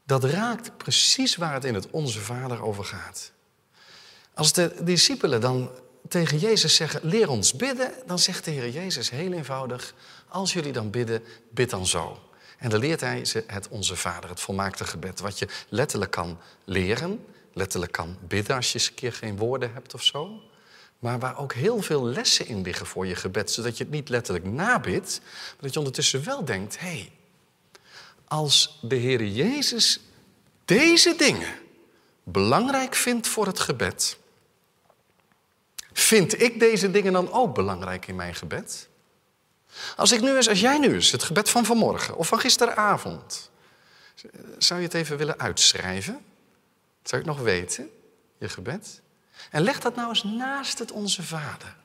dat 0.05 0.25
raakt 0.25 0.77
precies 0.77 1.37
waar 1.37 1.55
het 1.55 1.65
in 1.65 1.75
het 1.75 1.91
Onze 1.91 2.21
Vader 2.21 2.63
over 2.63 2.85
gaat. 2.85 3.33
Als 4.35 4.53
de 4.53 4.75
discipelen 4.81 5.41
dan 5.41 5.71
tegen 6.09 6.39
Jezus 6.39 6.75
zeggen, 6.75 7.01
leer 7.03 7.29
ons 7.29 7.57
bidden, 7.57 7.93
dan 8.07 8.19
zegt 8.19 8.45
de 8.45 8.51
Heer 8.51 8.71
Jezus 8.71 9.11
heel 9.11 9.33
eenvoudig, 9.33 9.95
als 10.29 10.53
jullie 10.53 10.73
dan 10.73 10.91
bidden, 10.91 11.23
bid 11.51 11.71
dan 11.71 11.87
zo. 11.87 12.19
En 12.59 12.71
dan 12.71 12.81
leert 12.81 13.01
hij 13.01 13.25
ze 13.25 13.45
het 13.47 13.69
Onze 13.69 13.97
Vader, 13.97 14.31
het 14.31 14.41
volmaakte 14.41 14.85
gebed, 14.85 15.21
wat 15.21 15.39
je 15.39 15.49
letterlijk 15.69 16.11
kan 16.11 16.39
leren, 16.65 17.25
letterlijk 17.53 17.93
kan 17.93 18.17
bidden 18.29 18.57
als 18.57 18.73
je 18.73 18.79
eens 18.79 18.89
een 18.89 18.95
keer 18.95 19.13
geen 19.13 19.37
woorden 19.37 19.73
hebt 19.73 19.95
of 19.95 20.03
zo. 20.03 20.43
Maar 20.99 21.19
waar 21.19 21.39
ook 21.39 21.53
heel 21.53 21.83
veel 21.83 22.05
lessen 22.05 22.47
in 22.47 22.63
liggen 22.63 22.87
voor 22.87 23.07
je 23.07 23.15
gebed, 23.15 23.51
zodat 23.51 23.77
je 23.77 23.85
het 23.85 23.93
niet 23.93 24.09
letterlijk 24.09 24.45
nabidt, 24.45 25.21
maar 25.23 25.57
dat 25.61 25.73
je 25.73 25.79
ondertussen 25.79 26.25
wel 26.25 26.45
denkt, 26.45 26.79
hé, 26.79 26.87
hey, 26.87 27.13
als 28.33 28.79
de 28.81 28.95
Heer 28.95 29.25
Jezus 29.27 30.01
deze 30.65 31.15
dingen 31.17 31.55
belangrijk 32.23 32.95
vindt 32.95 33.29
voor 33.29 33.47
het 33.47 33.61
gebed, 33.61 34.19
vind 35.93 36.41
ik 36.41 36.61
deze 36.61 36.91
dingen 36.91 37.13
dan 37.13 37.33
ook 37.33 37.55
belangrijk 37.55 38.07
in 38.07 38.17
mijn 38.17 38.35
gebed? 38.35 38.89
Als 39.97 40.13
ik 40.13 40.21
nu 40.21 40.37
eens, 40.37 40.49
als 40.49 40.61
jij 40.61 40.79
nu 40.79 40.95
eens 40.95 41.11
het 41.11 41.23
gebed 41.23 41.51
van 41.51 41.65
vanmorgen 41.65 42.17
of 42.17 42.29
van 42.29 42.41
gisteravond, 42.41 43.51
zou 44.59 44.81
je 44.81 44.87
het 44.87 44.95
even 44.95 45.17
willen 45.17 45.39
uitschrijven? 45.39 46.25
Zou 47.03 47.23
je 47.23 47.29
het 47.29 47.37
nog 47.37 47.41
weten, 47.41 47.91
je 48.39 48.49
gebed? 48.49 49.01
En 49.51 49.63
leg 49.63 49.81
dat 49.81 49.97
nou 49.97 50.09
eens 50.09 50.23
naast 50.23 50.79
het 50.79 50.93
Onze 50.93 51.23
Vader. 51.23 51.77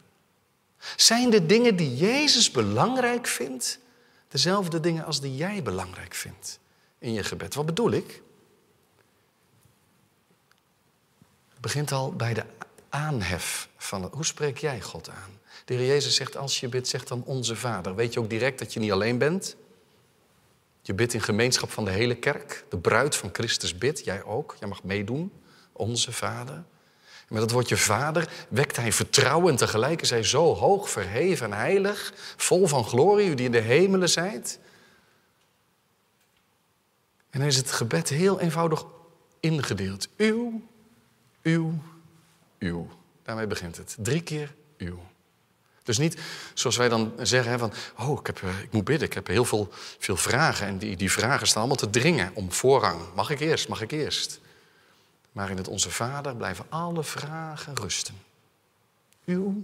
Zijn 0.96 1.30
de 1.30 1.46
dingen 1.46 1.76
die 1.76 1.96
Jezus 1.96 2.52
belangrijk 2.52 3.28
vindt, 3.28 3.80
dezelfde 4.28 4.80
dingen 4.80 5.06
als 5.06 5.22
die 5.22 5.36
jij 5.36 5.64
belangrijk 5.64 6.14
vindt 6.14 6.60
in 7.00 7.14
je 7.14 7.24
gebed? 7.24 7.54
Wat 7.54 7.66
bedoel 7.66 7.92
ik? 7.92 8.22
Het 11.50 11.62
begint 11.62 11.92
al 11.92 12.14
bij 12.14 12.34
de 12.34 12.44
aanhef 12.90 13.70
van 13.78 14.04
het. 14.04 14.14
Hoe 14.14 14.26
spreek 14.26 14.58
jij 14.58 14.82
God 14.82 15.10
aan? 15.10 15.40
De 15.66 15.74
Heer 15.74 15.88
Jezus 15.88 16.16
zegt, 16.16 16.38
als 16.38 16.60
je 16.60 16.70
bidt, 16.70 16.88
zeg 16.88 17.04
dan 17.04 17.24
onze 17.24 17.56
Vader. 17.56 17.96
Weet 17.96 18.14
je 18.14 18.20
ook 18.20 18.30
direct 18.30 18.60
dat 18.60 18.74
je 18.74 18.80
niet 18.80 18.92
alleen 18.92 19.18
bent? 19.18 19.56
Je 20.82 20.94
bidt 20.94 21.14
in 21.14 21.22
gemeenschap 21.22 21.72
van 21.72 21.86
de 21.86 21.92
hele 21.92 22.16
kerk. 22.16 22.66
De 22.70 22.78
bruid 22.78 23.16
van 23.16 23.30
Christus 23.34 23.78
bidt, 23.78 24.04
jij 24.04 24.24
ook. 24.24 24.56
Jij 24.60 24.68
mag 24.68 24.84
meedoen. 24.84 25.32
Onze 25.72 26.12
Vader. 26.12 26.64
Met 27.28 27.40
dat 27.40 27.52
woordje 27.52 27.78
vader 27.78 28.30
wekt 28.50 28.76
hij 28.76 28.92
vertrouwen 28.92 29.52
en 29.52 29.58
tegelijk 29.58 30.02
is 30.02 30.10
hij 30.10 30.24
zo 30.24 30.56
hoog, 30.56 30.90
verheven 30.90 31.46
en 31.46 31.58
heilig, 31.58 32.14
vol 32.38 32.68
van 32.68 32.84
glorie, 32.84 33.30
u 33.30 33.36
die 33.36 33.46
in 33.46 33.52
de 33.52 33.60
hemelen 33.60 34.10
zijt. 34.10 34.60
En 37.30 37.40
dan 37.40 37.48
is 37.48 37.58
het 37.58 37.72
gebed 37.72 38.10
heel 38.10 38.40
eenvoudig 38.40 38.86
ingedeeld. 39.40 40.08
Uw, 40.18 40.62
uw, 41.42 41.74
uw. 42.60 42.90
Daarmee 43.24 43.48
begint 43.48 43.78
het. 43.78 43.96
Drie 44.00 44.22
keer 44.22 44.56
uw. 44.78 45.00
Dus 45.84 45.98
niet 45.98 46.18
zoals 46.54 46.78
wij 46.78 46.90
dan 46.90 47.14
zeggen 47.22 47.60
van, 47.60 47.74
oh, 47.98 48.20
ik, 48.20 48.28
heb, 48.28 48.42
ik 48.64 48.72
moet 48.72 48.84
bidden, 48.84 49.08
ik 49.08 49.14
heb 49.14 49.28
heel 49.28 49.46
veel, 49.46 49.70
veel 50.00 50.18
vragen. 50.18 50.68
En 50.68 50.78
die, 50.78 50.96
die 50.96 51.12
vragen 51.12 51.48
staan 51.48 51.60
allemaal 51.60 51.78
te 51.78 51.90
dringen 51.90 52.32
om 52.34 52.52
voorrang. 52.52 53.02
Mag 53.16 53.30
ik 53.30 53.40
eerst, 53.40 53.68
mag 53.68 53.82
ik 53.82 53.92
eerst? 53.92 54.40
Maar 55.38 55.50
in 55.50 55.58
het 55.58 55.68
Onze 55.68 55.92
Vader 55.92 56.36
blijven 56.36 56.66
alle 56.70 57.04
vragen 57.04 57.76
rusten. 57.76 58.22
Uw, 59.26 59.64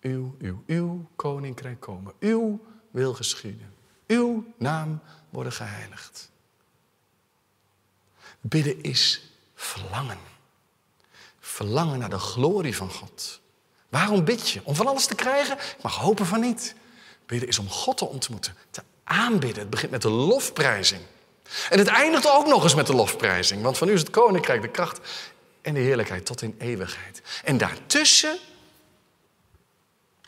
uw, 0.00 0.36
uw, 0.38 0.62
uw 0.66 1.08
koninkrijk 1.16 1.80
komen. 1.80 2.12
Uw 2.20 2.64
wil 2.90 3.14
geschieden. 3.14 3.74
Uw 4.06 4.52
naam 4.58 5.00
worden 5.30 5.52
geheiligd. 5.52 6.30
Bidden 8.40 8.82
is 8.82 9.30
verlangen. 9.54 10.18
Verlangen 11.40 11.98
naar 11.98 12.10
de 12.10 12.18
glorie 12.18 12.76
van 12.76 12.90
God. 12.90 13.40
Waarom 13.88 14.24
bid 14.24 14.50
je? 14.50 14.60
Om 14.64 14.74
van 14.74 14.86
alles 14.86 15.06
te 15.06 15.14
krijgen? 15.14 15.58
Ik 15.58 15.82
mag 15.82 15.96
hopen 15.96 16.26
van 16.26 16.40
niet. 16.40 16.74
Bidden 17.26 17.48
is 17.48 17.58
om 17.58 17.68
God 17.68 17.96
te 17.96 18.04
ontmoeten, 18.04 18.54
te 18.70 18.82
aanbidden. 19.04 19.60
Het 19.60 19.70
begint 19.70 19.90
met 19.90 20.02
de 20.02 20.10
lofprijzing. 20.10 21.02
En 21.70 21.78
het 21.78 21.88
eindigt 21.88 22.28
ook 22.28 22.46
nog 22.46 22.62
eens 22.62 22.74
met 22.74 22.86
de 22.86 22.94
lofprijzing. 22.94 23.62
Want 23.62 23.78
van 23.78 23.88
u 23.88 23.92
is 23.92 24.00
het 24.00 24.10
koninkrijk, 24.10 24.62
de 24.62 24.68
kracht 24.68 25.00
en 25.62 25.74
de 25.74 25.80
heerlijkheid 25.80 26.26
tot 26.26 26.42
in 26.42 26.54
eeuwigheid. 26.58 27.22
En 27.44 27.58
daartussen, 27.58 28.38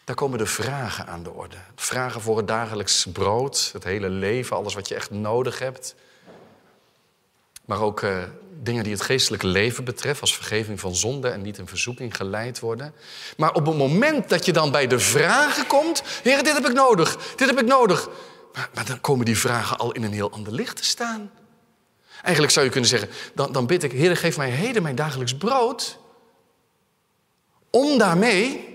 daar 0.04 0.16
komen 0.16 0.38
de 0.38 0.46
vragen 0.46 1.06
aan 1.06 1.22
de 1.22 1.32
orde. 1.32 1.56
Vragen 1.76 2.20
voor 2.20 2.36
het 2.36 2.48
dagelijks 2.48 3.06
brood, 3.12 3.70
het 3.72 3.84
hele 3.84 4.08
leven, 4.08 4.56
alles 4.56 4.74
wat 4.74 4.88
je 4.88 4.94
echt 4.94 5.10
nodig 5.10 5.58
hebt. 5.58 5.94
Maar 7.64 7.80
ook 7.80 8.00
uh, 8.00 8.22
dingen 8.62 8.82
die 8.82 8.92
het 8.92 9.02
geestelijke 9.02 9.46
leven 9.46 9.84
betreffen, 9.84 10.20
als 10.20 10.34
vergeving 10.34 10.80
van 10.80 10.94
zonde 10.94 11.28
en 11.28 11.42
niet 11.42 11.58
in 11.58 11.66
verzoeking 11.66 12.16
geleid 12.16 12.60
worden. 12.60 12.94
Maar 13.36 13.52
op 13.52 13.66
het 13.66 13.76
moment 13.76 14.28
dat 14.28 14.44
je 14.44 14.52
dan 14.52 14.70
bij 14.70 14.86
de 14.86 14.98
vragen 14.98 15.66
komt, 15.66 16.02
Heer, 16.22 16.42
dit 16.42 16.52
heb 16.52 16.66
ik 16.66 16.72
nodig, 16.72 17.16
dit 17.36 17.48
heb 17.48 17.60
ik 17.60 17.66
nodig. 17.66 18.08
Maar, 18.52 18.84
dan 18.86 19.00
komen 19.00 19.24
die 19.24 19.38
vragen 19.38 19.78
al 19.78 19.92
in 19.92 20.02
een 20.02 20.12
heel 20.12 20.30
ander 20.30 20.52
licht 20.52 20.76
te 20.76 20.84
staan. 20.84 21.30
Eigenlijk 22.22 22.52
zou 22.52 22.64
je 22.64 22.72
kunnen 22.72 22.90
zeggen, 22.90 23.08
dan, 23.34 23.52
dan 23.52 23.66
bid 23.66 23.82
ik, 23.82 23.92
Heer, 23.92 24.16
geef 24.16 24.36
mij 24.36 24.50
heden 24.50 24.82
mijn 24.82 24.94
dagelijks 24.94 25.36
brood. 25.36 25.98
Om 27.70 27.98
daarmee 27.98 28.68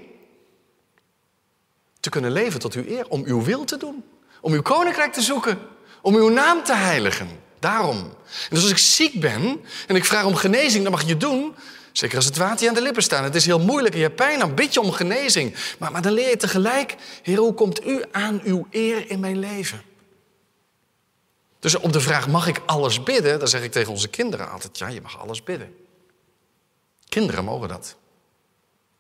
te 2.00 2.10
kunnen 2.10 2.32
leven 2.32 2.60
tot 2.60 2.74
uw 2.74 2.84
eer, 2.88 3.08
om 3.08 3.24
uw 3.26 3.44
wil 3.44 3.64
te 3.64 3.78
doen. 3.78 4.04
Om 4.42 4.54
uw 4.54 4.62
koninkrijk 4.62 5.14
te 5.14 5.22
zoeken, 5.22 5.60
om 6.02 6.16
uw 6.16 6.30
naam 6.30 6.64
te 6.64 6.74
heiligen. 6.74 7.28
Daarom. 7.60 7.98
En 7.98 8.50
dus 8.50 8.62
als 8.62 8.72
ik 8.72 8.78
ziek 8.78 9.20
ben 9.20 9.62
en 9.88 9.96
ik 9.96 10.06
vraag 10.06 10.26
om 10.26 10.36
genezing, 10.36 10.84
dan 10.84 10.92
mag 10.92 11.04
je 11.04 11.18
doen. 11.18 11.56
Zeker 11.98 12.16
als 12.16 12.26
het 12.26 12.38
water 12.38 12.68
aan 12.68 12.74
de 12.74 12.82
lippen 12.82 13.04
staat. 13.04 13.24
Het 13.24 13.36
is 13.36 13.46
heel 13.46 13.60
moeilijk 13.60 13.94
en 13.94 14.00
je 14.00 14.06
hebt 14.06 14.18
pijn, 14.18 14.40
dan 14.40 14.56
bid 14.56 14.74
je 14.74 14.80
om 14.80 14.92
genezing. 14.92 15.56
Maar, 15.80 15.92
maar 15.92 16.02
dan 16.02 16.12
leer 16.12 16.30
je 16.30 16.38
tegelijk, 16.38 16.96
Heer, 17.22 17.38
hoe 17.38 17.54
komt 17.54 17.86
u 17.86 18.04
aan 18.12 18.42
uw 18.44 18.68
eer 18.70 19.10
in 19.10 19.20
mijn 19.20 19.40
leven? 19.40 19.82
Dus 21.60 21.76
op 21.76 21.94
de 21.94 22.00
vraag, 22.02 22.28
mag 22.28 22.48
ik 22.48 22.62
alles 22.66 23.04
bidden? 23.04 23.40
Dan 23.40 23.48
zeg 23.48 23.64
ik 23.64 23.72
tegen 23.72 23.92
onze 23.92 24.08
kinderen 24.08 24.52
altijd, 24.52 24.78
ja, 24.78 24.88
je 24.88 25.02
mag 25.02 25.20
alles 25.20 25.44
bidden. 25.44 25.76
Kinderen 27.10 27.44
mogen 27.44 27.68
dat. 27.68 27.96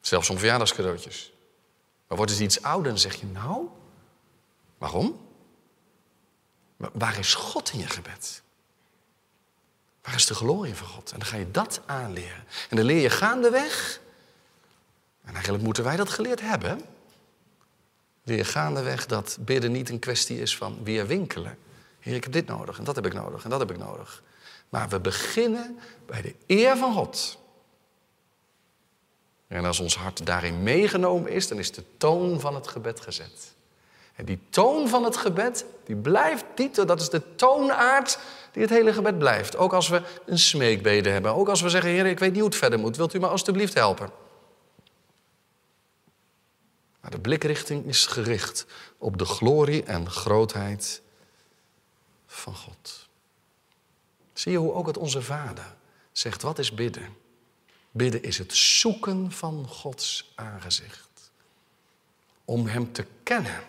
Zelfs 0.01 0.29
om 0.29 0.37
verjaardagscadeautjes. 0.37 1.33
Maar 2.07 2.17
wordt 2.17 2.31
het 2.31 2.41
iets 2.41 2.61
ouder, 2.61 2.91
dan 2.91 2.99
zeg 2.99 3.15
je, 3.15 3.25
nou, 3.25 3.67
waarom? 4.77 5.19
Waar 6.77 7.19
is 7.19 7.33
God 7.33 7.71
in 7.73 7.79
je 7.79 7.87
gebed? 7.87 8.43
Waar 10.05 10.15
is 10.15 10.25
de 10.25 10.33
glorie 10.33 10.75
van 10.75 10.87
God? 10.87 11.11
En 11.11 11.19
dan 11.19 11.27
ga 11.27 11.37
je 11.37 11.51
dat 11.51 11.81
aanleren. 11.85 12.43
En 12.69 12.75
dan 12.77 12.85
leer 12.85 13.01
je 13.01 13.09
gaandeweg. 13.09 13.99
En 15.23 15.33
eigenlijk 15.33 15.63
moeten 15.63 15.83
wij 15.83 15.95
dat 15.95 16.09
geleerd 16.09 16.41
hebben. 16.41 16.81
Leer 18.23 18.37
je 18.37 18.43
gaandeweg 18.43 19.05
dat 19.05 19.37
bidden 19.39 19.71
niet 19.71 19.89
een 19.89 19.99
kwestie 19.99 20.41
is 20.41 20.57
van 20.57 20.83
weer 20.83 21.07
winkelen. 21.07 21.57
Heer, 21.99 22.15
ik 22.15 22.23
heb 22.23 22.33
dit 22.33 22.45
nodig 22.47 22.77
en 22.77 22.83
dat 22.83 22.95
heb 22.95 23.05
ik 23.05 23.13
nodig 23.13 23.43
en 23.43 23.49
dat 23.49 23.59
heb 23.59 23.71
ik 23.71 23.77
nodig. 23.77 24.23
Maar 24.69 24.89
we 24.89 24.99
beginnen 24.99 25.79
bij 26.05 26.21
de 26.21 26.35
eer 26.47 26.77
van 26.77 26.93
God. 26.93 27.37
En 29.47 29.65
als 29.65 29.79
ons 29.79 29.95
hart 29.95 30.25
daarin 30.25 30.63
meegenomen 30.63 31.31
is, 31.31 31.47
dan 31.47 31.59
is 31.59 31.71
de 31.71 31.83
toon 31.97 32.39
van 32.39 32.55
het 32.55 32.67
gebed 32.67 32.99
gezet. 32.99 33.55
En 34.15 34.25
die 34.25 34.39
toon 34.49 34.87
van 34.87 35.03
het 35.03 35.17
gebed, 35.17 35.65
die 35.85 35.95
blijft 35.95 36.45
niet, 36.55 36.75
dat 36.75 37.01
is 37.01 37.09
de 37.09 37.35
toonaard 37.35 38.19
die 38.55 38.63
het 38.63 38.73
hele 38.73 38.93
gebed 38.93 39.17
blijft. 39.17 39.55
Ook 39.55 39.73
als 39.73 39.87
we 39.87 40.01
een 40.25 40.39
smeekbede 40.39 41.09
hebben, 41.09 41.33
ook 41.33 41.49
als 41.49 41.61
we 41.61 41.69
zeggen, 41.69 41.89
Heer, 41.89 42.05
ik 42.05 42.19
weet 42.19 42.31
niet 42.31 42.39
hoe 42.39 42.49
het 42.49 42.57
verder 42.57 42.79
moet, 42.79 42.97
wilt 42.97 43.13
u 43.13 43.19
me 43.19 43.27
alstublieft 43.27 43.73
helpen? 43.73 44.09
Maar 47.01 47.11
de 47.11 47.19
blikrichting 47.19 47.85
is 47.85 48.05
gericht 48.05 48.65
op 48.97 49.17
de 49.17 49.25
glorie 49.25 49.83
en 49.83 50.09
grootheid 50.09 51.01
van 52.25 52.55
God. 52.55 53.07
Zie 54.33 54.51
je 54.51 54.57
hoe 54.57 54.73
ook 54.73 54.87
het 54.87 54.97
onze 54.97 55.21
Vader 55.21 55.75
zegt, 56.11 56.41
wat 56.41 56.59
is 56.59 56.73
bidden? 56.73 57.15
Bidden 57.91 58.23
is 58.23 58.37
het 58.37 58.55
zoeken 58.55 59.31
van 59.31 59.67
Gods 59.67 60.31
aangezicht. 60.35 61.31
Om 62.45 62.67
Hem 62.67 62.93
te 62.93 63.05
kennen. 63.23 63.63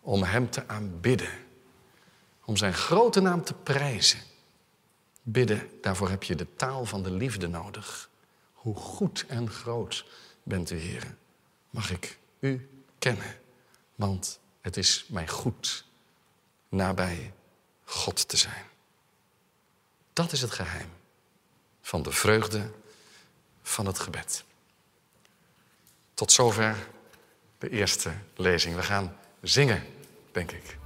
Om 0.00 0.22
Hem 0.22 0.50
te 0.50 0.68
aanbidden. 0.68 1.45
Om 2.46 2.56
Zijn 2.56 2.74
grote 2.74 3.20
naam 3.20 3.44
te 3.44 3.54
prijzen. 3.54 4.20
Bidden, 5.22 5.70
daarvoor 5.80 6.08
heb 6.08 6.22
je 6.22 6.34
de 6.34 6.56
taal 6.56 6.84
van 6.84 7.02
de 7.02 7.10
liefde 7.10 7.48
nodig. 7.48 8.10
Hoe 8.52 8.76
goed 8.76 9.24
en 9.28 9.50
groot 9.50 10.06
bent 10.42 10.70
u, 10.70 10.76
Heer. 10.76 11.16
Mag 11.70 11.90
ik 11.90 12.18
u 12.38 12.68
kennen, 12.98 13.38
want 13.94 14.38
het 14.60 14.76
is 14.76 15.06
mij 15.08 15.28
goed 15.28 15.84
nabij 16.68 17.32
God 17.84 18.28
te 18.28 18.36
zijn. 18.36 18.64
Dat 20.12 20.32
is 20.32 20.40
het 20.40 20.50
geheim 20.50 20.90
van 21.80 22.02
de 22.02 22.12
vreugde 22.12 22.70
van 23.62 23.86
het 23.86 23.98
gebed. 23.98 24.44
Tot 26.14 26.32
zover 26.32 26.88
de 27.58 27.70
eerste 27.70 28.12
lezing. 28.34 28.74
We 28.74 28.82
gaan 28.82 29.16
zingen, 29.40 29.84
denk 30.32 30.52
ik. 30.52 30.85